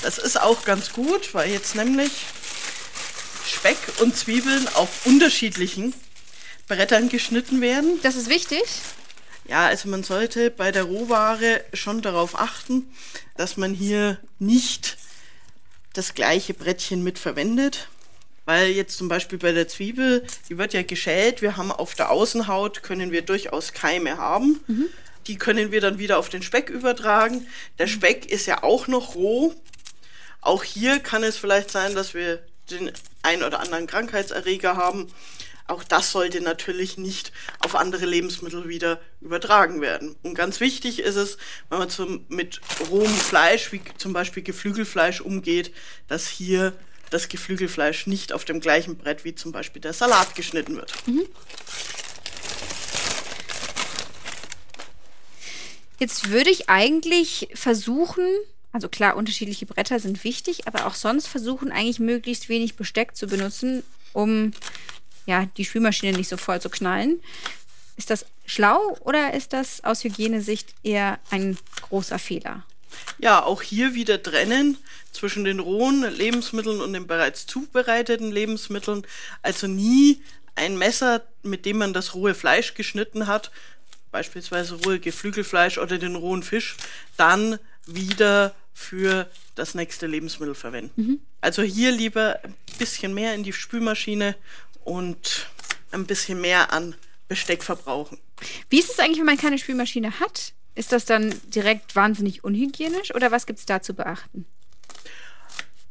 Das 0.00 0.16
ist 0.16 0.40
auch 0.40 0.64
ganz 0.64 0.94
gut, 0.94 1.34
weil 1.34 1.50
jetzt 1.50 1.74
nämlich 1.74 2.10
Speck 3.68 4.00
und 4.00 4.16
Zwiebeln 4.16 4.66
auf 4.74 5.04
unterschiedlichen 5.04 5.92
Brettern 6.68 7.10
geschnitten 7.10 7.60
werden. 7.60 8.00
Das 8.02 8.16
ist 8.16 8.30
wichtig. 8.30 8.62
Ja, 9.46 9.66
also 9.66 9.90
man 9.90 10.02
sollte 10.02 10.50
bei 10.50 10.72
der 10.72 10.84
Rohware 10.84 11.62
schon 11.74 12.00
darauf 12.00 12.38
achten, 12.38 12.90
dass 13.36 13.58
man 13.58 13.74
hier 13.74 14.18
nicht 14.38 14.96
das 15.92 16.14
gleiche 16.14 16.54
Brettchen 16.54 17.02
mit 17.02 17.18
verwendet. 17.18 17.88
Weil 18.46 18.68
jetzt 18.68 18.96
zum 18.96 19.08
Beispiel 19.08 19.38
bei 19.38 19.52
der 19.52 19.68
Zwiebel, 19.68 20.26
die 20.48 20.56
wird 20.56 20.72
ja 20.72 20.82
geschält, 20.82 21.42
wir 21.42 21.58
haben 21.58 21.70
auf 21.70 21.94
der 21.94 22.10
Außenhaut, 22.10 22.82
können 22.82 23.12
wir 23.12 23.20
durchaus 23.20 23.74
Keime 23.74 24.16
haben. 24.16 24.60
Mhm. 24.66 24.86
Die 25.26 25.36
können 25.36 25.72
wir 25.72 25.82
dann 25.82 25.98
wieder 25.98 26.18
auf 26.18 26.30
den 26.30 26.42
Speck 26.42 26.70
übertragen. 26.70 27.46
Der 27.78 27.86
mhm. 27.86 27.90
Speck 27.90 28.32
ist 28.32 28.46
ja 28.46 28.62
auch 28.62 28.86
noch 28.86 29.14
roh. 29.14 29.54
Auch 30.40 30.64
hier 30.64 31.00
kann 31.00 31.22
es 31.22 31.36
vielleicht 31.36 31.70
sein, 31.70 31.94
dass 31.94 32.14
wir 32.14 32.42
den 32.70 32.90
ein 33.22 33.42
oder 33.42 33.60
anderen 33.60 33.86
Krankheitserreger 33.86 34.76
haben. 34.76 35.08
Auch 35.66 35.84
das 35.84 36.12
sollte 36.12 36.40
natürlich 36.40 36.96
nicht 36.96 37.30
auf 37.60 37.74
andere 37.74 38.06
Lebensmittel 38.06 38.68
wieder 38.68 39.00
übertragen 39.20 39.82
werden. 39.82 40.16
Und 40.22 40.34
ganz 40.34 40.60
wichtig 40.60 40.98
ist 40.98 41.16
es, 41.16 41.36
wenn 41.68 41.78
man 41.78 41.90
zum, 41.90 42.24
mit 42.28 42.60
rohem 42.88 43.14
Fleisch, 43.14 43.70
wie 43.72 43.82
zum 43.98 44.14
Beispiel 44.14 44.42
Geflügelfleisch, 44.42 45.20
umgeht, 45.20 45.74
dass 46.06 46.26
hier 46.26 46.72
das 47.10 47.28
Geflügelfleisch 47.28 48.06
nicht 48.06 48.32
auf 48.32 48.46
dem 48.46 48.60
gleichen 48.60 48.96
Brett 48.96 49.24
wie 49.24 49.34
zum 49.34 49.52
Beispiel 49.52 49.82
der 49.82 49.92
Salat 49.92 50.34
geschnitten 50.34 50.76
wird. 50.76 50.94
Mhm. 51.06 51.26
Jetzt 55.98 56.30
würde 56.30 56.50
ich 56.50 56.70
eigentlich 56.70 57.48
versuchen, 57.54 58.24
also 58.72 58.88
klar, 58.88 59.16
unterschiedliche 59.16 59.66
Bretter 59.66 59.98
sind 59.98 60.24
wichtig, 60.24 60.66
aber 60.66 60.86
auch 60.86 60.94
sonst 60.94 61.26
versuchen 61.26 61.72
eigentlich 61.72 62.00
möglichst 62.00 62.48
wenig 62.48 62.76
Besteck 62.76 63.16
zu 63.16 63.26
benutzen, 63.26 63.82
um 64.12 64.52
ja, 65.26 65.46
die 65.56 65.64
Spülmaschine 65.64 66.16
nicht 66.16 66.28
so 66.28 66.36
voll 66.36 66.60
zu 66.60 66.70
knallen. 66.70 67.20
Ist 67.96 68.10
das 68.10 68.26
schlau 68.46 68.96
oder 69.00 69.34
ist 69.34 69.52
das 69.52 69.82
aus 69.84 70.04
Hygienesicht 70.04 70.74
eher 70.82 71.18
ein 71.30 71.58
großer 71.82 72.18
Fehler? 72.18 72.64
Ja, 73.18 73.42
auch 73.42 73.62
hier 73.62 73.94
wieder 73.94 74.22
trennen 74.22 74.78
zwischen 75.12 75.44
den 75.44 75.60
rohen 75.60 76.02
Lebensmitteln 76.02 76.80
und 76.80 76.92
den 76.92 77.06
bereits 77.06 77.46
zubereiteten 77.46 78.30
Lebensmitteln. 78.30 79.06
Also 79.42 79.66
nie 79.66 80.22
ein 80.54 80.78
Messer, 80.78 81.22
mit 81.42 81.66
dem 81.66 81.78
man 81.78 81.92
das 81.92 82.14
rohe 82.14 82.34
Fleisch 82.34 82.74
geschnitten 82.74 83.26
hat, 83.26 83.50
beispielsweise 84.10 84.76
rohe 84.76 85.00
Geflügelfleisch 85.00 85.78
oder 85.78 85.98
den 85.98 86.16
rohen 86.16 86.42
Fisch, 86.42 86.76
dann 87.16 87.58
wieder 87.88 88.54
für 88.74 89.28
das 89.54 89.74
nächste 89.74 90.06
Lebensmittel 90.06 90.54
verwenden. 90.54 90.92
Mhm. 90.96 91.20
Also 91.40 91.62
hier 91.62 91.90
lieber 91.90 92.38
ein 92.44 92.54
bisschen 92.78 93.14
mehr 93.14 93.34
in 93.34 93.42
die 93.42 93.52
Spülmaschine 93.52 94.36
und 94.84 95.48
ein 95.90 96.06
bisschen 96.06 96.40
mehr 96.40 96.72
an 96.72 96.94
Besteck 97.26 97.62
verbrauchen. 97.62 98.18
Wie 98.70 98.78
ist 98.78 98.90
es 98.90 98.98
eigentlich, 98.98 99.18
wenn 99.18 99.26
man 99.26 99.36
keine 99.36 99.58
Spülmaschine 99.58 100.20
hat? 100.20 100.52
Ist 100.74 100.92
das 100.92 101.04
dann 101.04 101.34
direkt 101.46 101.96
wahnsinnig 101.96 102.44
unhygienisch 102.44 103.14
oder 103.14 103.32
was 103.32 103.46
gibt 103.46 103.58
es 103.58 103.66
da 103.66 103.82
zu 103.82 103.94
beachten? 103.94 104.46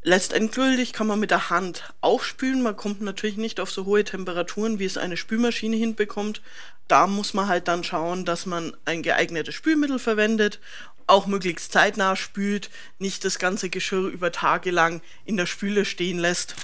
Letztendgültig 0.02 0.94
kann 0.94 1.06
man 1.06 1.20
mit 1.20 1.30
der 1.30 1.50
Hand 1.50 1.92
auch 2.00 2.22
spülen. 2.22 2.62
Man 2.62 2.76
kommt 2.76 3.02
natürlich 3.02 3.36
nicht 3.36 3.60
auf 3.60 3.70
so 3.70 3.84
hohe 3.84 4.04
Temperaturen, 4.04 4.78
wie 4.78 4.86
es 4.86 4.96
eine 4.96 5.18
Spülmaschine 5.18 5.76
hinbekommt. 5.76 6.40
Da 6.86 7.06
muss 7.06 7.34
man 7.34 7.48
halt 7.48 7.68
dann 7.68 7.84
schauen, 7.84 8.24
dass 8.24 8.46
man 8.46 8.74
ein 8.86 9.02
geeignetes 9.02 9.54
Spülmittel 9.54 9.98
verwendet 9.98 10.60
auch 11.08 11.26
möglichst 11.26 11.72
zeitnah 11.72 12.16
spült, 12.16 12.70
nicht 12.98 13.24
das 13.24 13.38
ganze 13.38 13.70
Geschirr 13.70 14.08
über 14.08 14.32
Tage 14.32 14.70
lang 14.70 15.00
in 15.24 15.36
der 15.36 15.46
Spüle 15.46 15.84
stehen 15.84 16.18
lässt 16.18 16.54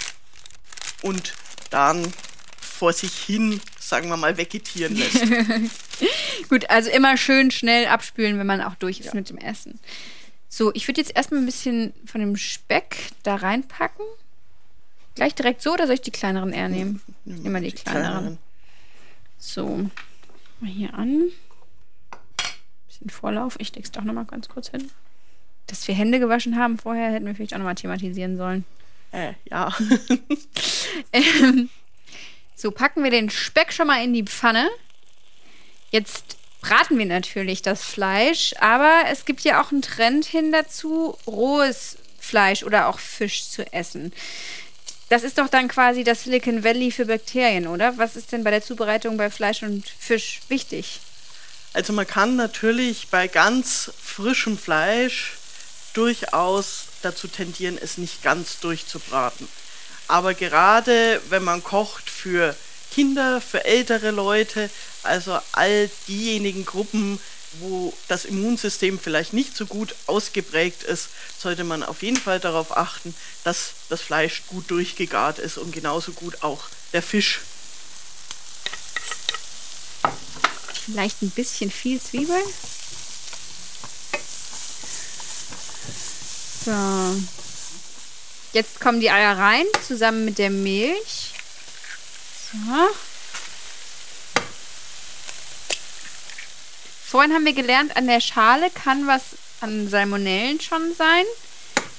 und 1.03 1.35
dann 1.71 2.13
vor 2.61 2.93
sich 2.93 3.15
hin, 3.15 3.61
sagen 3.79 4.09
wir 4.09 4.17
mal, 4.17 4.37
vegetieren 4.37 4.97
lässt. 4.97 5.25
Gut, 6.49 6.69
also 6.71 6.91
immer 6.91 7.17
schön 7.17 7.51
schnell 7.51 7.87
abspülen, 7.87 8.39
wenn 8.39 8.47
man 8.47 8.61
auch 8.61 8.75
durch 8.75 9.01
ist 9.01 9.07
ja. 9.07 9.15
mit 9.15 9.31
dem 9.31 9.39
Essen. 9.39 9.79
So, 10.49 10.73
ich 10.75 10.87
würde 10.87 11.01
jetzt 11.01 11.17
erstmal 11.17 11.41
ein 11.41 11.47
bisschen 11.47 11.93
von 12.07 12.21
dem 12.21 12.37
Speck 12.37 13.11
da 13.23 13.37
reinpacken. 13.37 14.05
Gleich 15.15 15.35
direkt 15.35 15.63
so 15.63 15.73
oder 15.73 15.87
soll 15.87 15.95
ich 15.95 16.03
die 16.03 16.11
kleineren 16.11 16.53
eher 16.53 16.69
nehmen? 16.69 17.01
Immer 17.25 17.61
die, 17.61 17.71
die 17.71 17.83
kleineren. 17.83 18.11
kleineren. 18.11 18.39
So. 19.39 19.91
Mal 20.61 20.71
hier 20.71 20.95
an. 20.95 21.31
Bisschen 23.05 23.21
Vorlauf. 23.21 23.57
Ich 23.59 23.75
leg's 23.75 23.93
doch 23.93 24.03
noch 24.03 24.15
mal 24.15 24.25
ganz 24.25 24.49
kurz 24.49 24.71
hin. 24.71 24.91
Dass 25.67 25.87
wir 25.89 25.95
Hände 25.95 26.19
gewaschen 26.19 26.59
haben 26.59 26.79
vorher, 26.79 27.11
hätten 27.11 27.27
wir 27.27 27.35
vielleicht 27.35 27.55
auch 27.55 27.59
noch 27.59 27.65
mal 27.65 27.75
thematisieren 27.75 28.37
sollen. 28.37 28.65
Äh, 29.13 29.35
ja. 29.51 29.73
ähm, 31.13 31.71
so, 32.55 32.71
packen 32.71 33.03
wir 33.05 33.11
den 33.11 33.31
Speck 33.31 33.73
schon 33.73 33.87
mal 33.87 34.03
in 34.03 34.13
die 34.13 34.25
Pfanne. 34.25 34.69
Jetzt 35.91 36.37
braten 36.61 36.99
wir 36.99 37.07
natürlich 37.07 37.63
das 37.63 37.85
Fleisch, 37.85 38.55
aber 38.59 39.05
es 39.11 39.25
gibt 39.25 39.43
ja 39.43 39.63
auch 39.63 39.71
einen 39.71 39.83
Trend 39.83 40.25
hin 40.25 40.51
dazu, 40.51 41.17
rohes 41.27 41.99
Fleisch 42.19 42.65
oder 42.65 42.89
auch 42.89 42.99
Fisch 42.99 43.49
zu 43.49 43.71
essen. 43.73 44.13
Das 45.11 45.23
ist 45.23 45.39
doch 45.39 45.49
dann 45.49 45.69
quasi 45.69 46.03
das 46.03 46.25
Silicon 46.25 46.65
Valley 46.65 46.91
für 46.91 47.05
Bakterien, 47.05 47.67
oder? 47.67 47.99
Was 47.99 48.17
ist 48.17 48.33
denn 48.33 48.45
bei 48.45 48.51
der 48.51 48.63
Zubereitung 48.63 49.17
bei 49.17 49.31
Fleisch 49.31 49.63
und 49.63 49.87
Fisch 49.87 50.41
wichtig? 50.49 51.01
Also 51.75 51.93
man 51.93 52.07
kann 52.07 52.37
natürlich 52.37 53.09
bei 53.09 53.27
ganz 53.27 53.91
frischem 54.01 54.57
Fleisch 54.57 55.33
durchaus 55.93 56.85
dazu 57.03 57.27
tendieren, 57.29 57.79
es 57.81 57.99
nicht 57.99 58.23
ganz 58.23 58.61
durchzubraten. 58.61 59.49
Aber 60.07 60.35
gerade 60.35 61.21
wenn 61.31 61.43
man 61.43 61.65
kocht 61.65 62.09
für 62.09 62.55
Kinder, 62.93 63.41
für 63.41 63.65
ältere 63.65 64.13
Leute, 64.13 64.71
also 65.03 65.39
all 65.53 65.91
diejenigen 66.07 66.65
Gruppen, 66.65 67.19
wo 67.59 67.93
das 68.07 68.25
Immunsystem 68.25 68.99
vielleicht 68.99 69.33
nicht 69.33 69.57
so 69.57 69.67
gut 69.67 69.97
ausgeprägt 70.07 70.85
ist, 70.85 71.09
sollte 71.39 71.65
man 71.65 71.83
auf 71.83 72.03
jeden 72.03 72.17
Fall 72.17 72.39
darauf 72.39 72.77
achten, 72.77 73.15
dass 73.43 73.73
das 73.89 74.01
Fleisch 74.01 74.43
gut 74.47 74.71
durchgegart 74.71 75.41
ist 75.41 75.59
und 75.59 75.73
genauso 75.73 76.13
gut 76.13 76.43
auch 76.43 76.63
der 76.93 77.03
Fisch. 77.03 77.41
Vielleicht 80.85 81.23
ein 81.23 81.31
bisschen 81.31 81.71
viel 81.71 82.01
Zwiebel. 82.01 82.41
So. 86.65 87.23
Jetzt 88.53 88.81
kommen 88.81 89.01
die 89.01 89.11
Eier 89.11 89.37
rein, 89.37 89.65
zusammen 89.87 90.25
mit 90.25 90.39
der 90.39 90.51
Milch. 90.51 91.33
So. 92.53 92.89
Vorhin 97.07 97.33
haben 97.33 97.45
wir 97.45 97.53
gelernt, 97.53 97.97
an 97.97 98.07
der 98.07 98.21
Schale 98.21 98.71
kann 98.71 99.07
was 99.07 99.23
an 99.61 99.89
Salmonellen 99.89 100.61
schon 100.61 100.95
sein. 100.97 101.25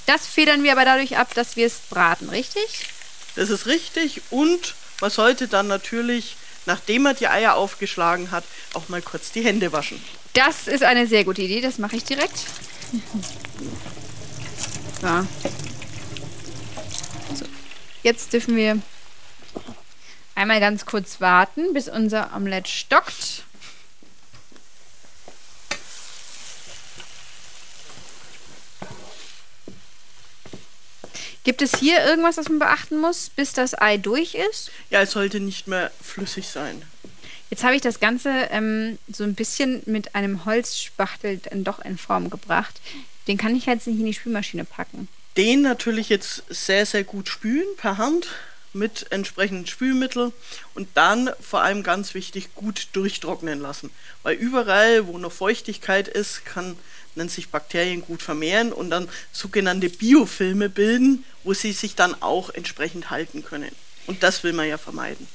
Das 0.06 0.26
federn 0.26 0.62
wir 0.62 0.72
aber 0.72 0.84
dadurch 0.84 1.16
ab, 1.16 1.34
dass 1.34 1.56
wir 1.56 1.66
es 1.66 1.78
braten, 1.90 2.28
richtig? 2.28 2.86
Das 3.34 3.50
ist 3.50 3.66
richtig 3.66 4.22
und 4.30 4.74
man 5.00 5.10
sollte 5.10 5.48
dann 5.48 5.66
natürlich, 5.66 6.36
nachdem 6.66 7.02
man 7.02 7.16
die 7.16 7.28
Eier 7.28 7.54
aufgeschlagen 7.54 8.30
hat, 8.30 8.44
auch 8.74 8.88
mal 8.88 9.02
kurz 9.02 9.32
die 9.32 9.44
Hände 9.44 9.72
waschen. 9.72 10.02
Das 10.34 10.68
ist 10.68 10.82
eine 10.82 11.06
sehr 11.06 11.24
gute 11.24 11.42
Idee, 11.42 11.60
das 11.60 11.78
mache 11.78 11.96
ich 11.96 12.04
direkt. 12.04 12.38
So. 17.34 17.46
Jetzt 18.02 18.32
dürfen 18.32 18.56
wir 18.56 18.78
einmal 20.34 20.60
ganz 20.60 20.84
kurz 20.84 21.20
warten, 21.20 21.72
bis 21.72 21.88
unser 21.88 22.30
Omelett 22.36 22.68
stockt. 22.68 23.45
Gibt 31.46 31.62
es 31.62 31.78
hier 31.78 32.04
irgendwas, 32.04 32.38
was 32.38 32.48
man 32.48 32.58
beachten 32.58 32.98
muss, 32.98 33.30
bis 33.30 33.52
das 33.52 33.80
Ei 33.80 33.98
durch 33.98 34.34
ist? 34.34 34.72
Ja, 34.90 35.02
es 35.02 35.12
sollte 35.12 35.38
nicht 35.38 35.68
mehr 35.68 35.92
flüssig 36.02 36.48
sein. 36.48 36.82
Jetzt 37.50 37.62
habe 37.62 37.76
ich 37.76 37.82
das 37.82 38.00
Ganze 38.00 38.30
ähm, 38.50 38.98
so 39.06 39.22
ein 39.22 39.36
bisschen 39.36 39.80
mit 39.86 40.16
einem 40.16 40.44
Holzspachtel 40.44 41.38
dann 41.38 41.62
doch 41.62 41.78
in 41.78 41.98
Form 41.98 42.30
gebracht. 42.30 42.80
Den 43.28 43.36
kann 43.36 43.54
ich 43.54 43.66
jetzt 43.66 43.86
nicht 43.86 44.00
in 44.00 44.06
die 44.06 44.14
Spülmaschine 44.14 44.64
packen. 44.64 45.06
Den 45.36 45.62
natürlich 45.62 46.08
jetzt 46.08 46.42
sehr, 46.48 46.84
sehr 46.84 47.04
gut 47.04 47.28
spülen 47.28 47.68
per 47.76 47.96
Hand 47.96 48.26
mit 48.72 49.06
entsprechendem 49.12 49.66
Spülmittel 49.66 50.32
und 50.74 50.88
dann 50.94 51.30
vor 51.40 51.62
allem 51.62 51.84
ganz 51.84 52.14
wichtig 52.14 52.56
gut 52.56 52.88
durchtrocknen 52.92 53.60
lassen. 53.60 53.90
Weil 54.24 54.34
überall, 54.34 55.06
wo 55.06 55.16
noch 55.16 55.30
Feuchtigkeit 55.30 56.08
ist, 56.08 56.44
kann 56.44 56.76
wenn 57.16 57.28
sich 57.28 57.48
Bakterien 57.48 58.02
gut 58.02 58.22
vermehren 58.22 58.72
und 58.72 58.90
dann 58.90 59.08
sogenannte 59.32 59.88
Biofilme 59.88 60.68
bilden, 60.68 61.24
wo 61.44 61.54
sie 61.54 61.72
sich 61.72 61.94
dann 61.94 62.14
auch 62.22 62.50
entsprechend 62.50 63.10
halten 63.10 63.44
können. 63.44 63.72
Und 64.06 64.22
das 64.22 64.44
will 64.44 64.52
man 64.52 64.68
ja 64.68 64.78
vermeiden. 64.78 65.26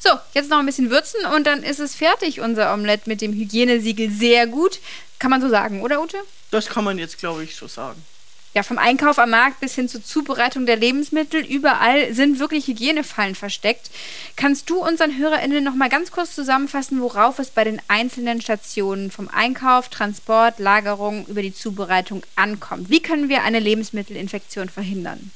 So, 0.00 0.10
jetzt 0.32 0.48
noch 0.48 0.58
ein 0.58 0.66
bisschen 0.66 0.90
würzen 0.90 1.20
und 1.34 1.46
dann 1.46 1.62
ist 1.62 1.80
es 1.80 1.94
fertig, 1.94 2.40
unser 2.40 2.72
Omelett 2.72 3.06
mit 3.06 3.20
dem 3.20 3.32
Hygienesiegel. 3.32 4.10
Sehr 4.10 4.46
gut. 4.46 4.78
Kann 5.18 5.30
man 5.30 5.42
so 5.42 5.48
sagen, 5.48 5.82
oder 5.82 6.00
Ute? 6.00 6.18
Das 6.50 6.66
kann 6.66 6.84
man 6.84 6.98
jetzt, 6.98 7.18
glaube 7.18 7.42
ich, 7.44 7.56
so 7.56 7.66
sagen 7.66 8.02
ja, 8.58 8.64
vom 8.64 8.78
Einkauf 8.78 9.20
am 9.20 9.30
Markt 9.30 9.60
bis 9.60 9.76
hin 9.76 9.88
zur 9.88 10.02
Zubereitung 10.02 10.66
der 10.66 10.74
Lebensmittel, 10.74 11.44
überall 11.44 12.12
sind 12.12 12.40
wirklich 12.40 12.66
Hygienefallen 12.66 13.36
versteckt. 13.36 13.88
Kannst 14.34 14.68
du 14.68 14.84
unseren 14.84 15.16
HörerInnen 15.16 15.62
noch 15.62 15.76
mal 15.76 15.88
ganz 15.88 16.10
kurz 16.10 16.34
zusammenfassen, 16.34 17.00
worauf 17.00 17.38
es 17.38 17.50
bei 17.50 17.62
den 17.62 17.80
einzelnen 17.86 18.40
Stationen 18.40 19.12
vom 19.12 19.28
Einkauf, 19.28 19.90
Transport, 19.90 20.58
Lagerung 20.58 21.24
über 21.28 21.40
die 21.40 21.54
Zubereitung 21.54 22.24
ankommt? 22.34 22.90
Wie 22.90 23.00
können 23.00 23.28
wir 23.28 23.44
eine 23.44 23.60
Lebensmittelinfektion 23.60 24.68
verhindern? 24.68 25.30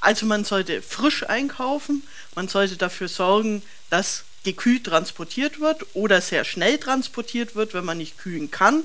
Also 0.00 0.26
man 0.26 0.44
sollte 0.44 0.82
frisch 0.82 1.26
einkaufen, 1.26 2.02
man 2.34 2.46
sollte 2.46 2.76
dafür 2.76 3.08
sorgen, 3.08 3.62
dass 3.88 4.24
gekühlt 4.44 4.84
transportiert 4.84 5.60
wird 5.60 5.86
oder 5.94 6.20
sehr 6.20 6.44
schnell 6.44 6.76
transportiert 6.76 7.54
wird, 7.54 7.72
wenn 7.72 7.86
man 7.86 7.96
nicht 7.96 8.18
kühlen 8.18 8.50
kann, 8.50 8.84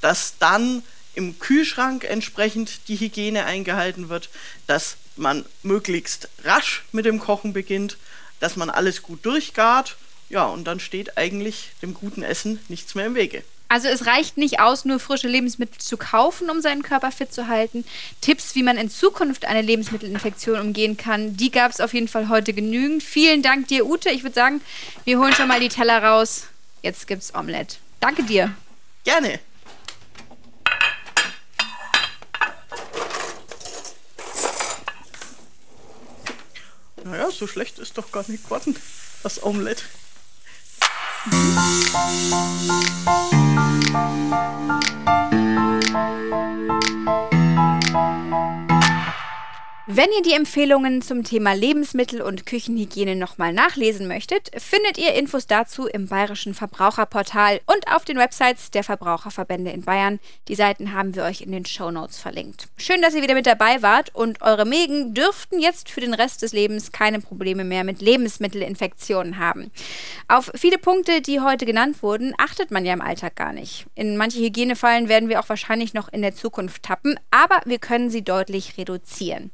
dass 0.00 0.34
dann 0.40 0.82
im 1.20 1.38
Kühlschrank 1.38 2.04
entsprechend 2.04 2.88
die 2.88 2.96
Hygiene 2.96 3.44
eingehalten 3.44 4.08
wird, 4.08 4.30
dass 4.66 4.96
man 5.16 5.44
möglichst 5.62 6.28
rasch 6.44 6.82
mit 6.92 7.04
dem 7.04 7.20
Kochen 7.20 7.52
beginnt, 7.52 7.98
dass 8.40 8.56
man 8.56 8.70
alles 8.70 9.02
gut 9.02 9.24
durchgart. 9.26 9.96
Ja, 10.30 10.46
und 10.46 10.64
dann 10.64 10.80
steht 10.80 11.18
eigentlich 11.18 11.72
dem 11.82 11.92
guten 11.92 12.22
Essen 12.22 12.58
nichts 12.68 12.94
mehr 12.94 13.06
im 13.06 13.14
Wege. 13.14 13.42
Also 13.68 13.86
es 13.86 14.06
reicht 14.06 14.36
nicht 14.36 14.58
aus, 14.60 14.84
nur 14.84 14.98
frische 14.98 15.28
Lebensmittel 15.28 15.78
zu 15.78 15.96
kaufen, 15.96 16.50
um 16.50 16.60
seinen 16.60 16.82
Körper 16.82 17.12
fit 17.12 17.32
zu 17.32 17.46
halten. 17.46 17.84
Tipps, 18.20 18.54
wie 18.54 18.64
man 18.64 18.76
in 18.76 18.90
Zukunft 18.90 19.44
eine 19.44 19.62
Lebensmittelinfektion 19.62 20.58
umgehen 20.58 20.96
kann, 20.96 21.36
die 21.36 21.52
gab 21.52 21.70
es 21.70 21.80
auf 21.80 21.94
jeden 21.94 22.08
Fall 22.08 22.28
heute 22.28 22.52
genügend. 22.52 23.02
Vielen 23.02 23.42
Dank 23.42 23.68
dir, 23.68 23.86
Ute. 23.86 24.08
Ich 24.10 24.22
würde 24.22 24.34
sagen, 24.34 24.60
wir 25.04 25.20
holen 25.20 25.34
schon 25.34 25.48
mal 25.48 25.60
die 25.60 25.68
Teller 25.68 26.02
raus. 26.02 26.46
Jetzt 26.82 27.06
gibt's 27.06 27.32
Omelette. 27.34 27.76
Danke 28.00 28.24
dir. 28.24 28.54
Gerne. 29.04 29.38
Naja, 37.04 37.30
so 37.30 37.46
schlecht 37.46 37.78
ist 37.78 37.96
doch 37.98 38.12
gar 38.12 38.24
nicht 38.28 38.44
geworden, 38.44 38.76
das 39.22 39.42
Omelette. 39.42 39.84
Wenn 49.92 50.06
ihr 50.16 50.22
die 50.22 50.34
Empfehlungen 50.34 51.02
zum 51.02 51.24
Thema 51.24 51.52
Lebensmittel- 51.52 52.22
und 52.22 52.46
Küchenhygiene 52.46 53.16
nochmal 53.16 53.52
nachlesen 53.52 54.06
möchtet, 54.06 54.48
findet 54.56 54.98
ihr 54.98 55.14
Infos 55.14 55.48
dazu 55.48 55.88
im 55.88 56.06
Bayerischen 56.06 56.54
Verbraucherportal 56.54 57.60
und 57.66 57.92
auf 57.92 58.04
den 58.04 58.16
Websites 58.16 58.70
der 58.70 58.84
Verbraucherverbände 58.84 59.72
in 59.72 59.82
Bayern. 59.82 60.20
Die 60.46 60.54
Seiten 60.54 60.92
haben 60.92 61.16
wir 61.16 61.24
euch 61.24 61.40
in 61.40 61.50
den 61.50 61.66
Show 61.66 61.90
Notes 61.90 62.20
verlinkt. 62.20 62.68
Schön, 62.76 63.02
dass 63.02 63.14
ihr 63.14 63.22
wieder 63.22 63.34
mit 63.34 63.46
dabei 63.46 63.82
wart 63.82 64.14
und 64.14 64.42
eure 64.42 64.64
Mägen 64.64 65.12
dürften 65.12 65.58
jetzt 65.58 65.90
für 65.90 66.00
den 66.00 66.14
Rest 66.14 66.42
des 66.42 66.52
Lebens 66.52 66.92
keine 66.92 67.18
Probleme 67.18 67.64
mehr 67.64 67.82
mit 67.82 68.00
Lebensmittelinfektionen 68.00 69.38
haben. 69.38 69.72
Auf 70.28 70.52
viele 70.54 70.78
Punkte, 70.78 71.20
die 71.20 71.40
heute 71.40 71.66
genannt 71.66 72.00
wurden, 72.04 72.32
achtet 72.38 72.70
man 72.70 72.86
ja 72.86 72.92
im 72.92 73.02
Alltag 73.02 73.34
gar 73.34 73.52
nicht. 73.52 73.86
In 73.96 74.16
manche 74.16 74.38
Hygienefallen 74.38 75.08
werden 75.08 75.28
wir 75.28 75.40
auch 75.40 75.48
wahrscheinlich 75.48 75.94
noch 75.94 76.12
in 76.12 76.22
der 76.22 76.36
Zukunft 76.36 76.84
tappen, 76.84 77.18
aber 77.32 77.60
wir 77.64 77.80
können 77.80 78.08
sie 78.08 78.22
deutlich 78.22 78.78
reduzieren. 78.78 79.50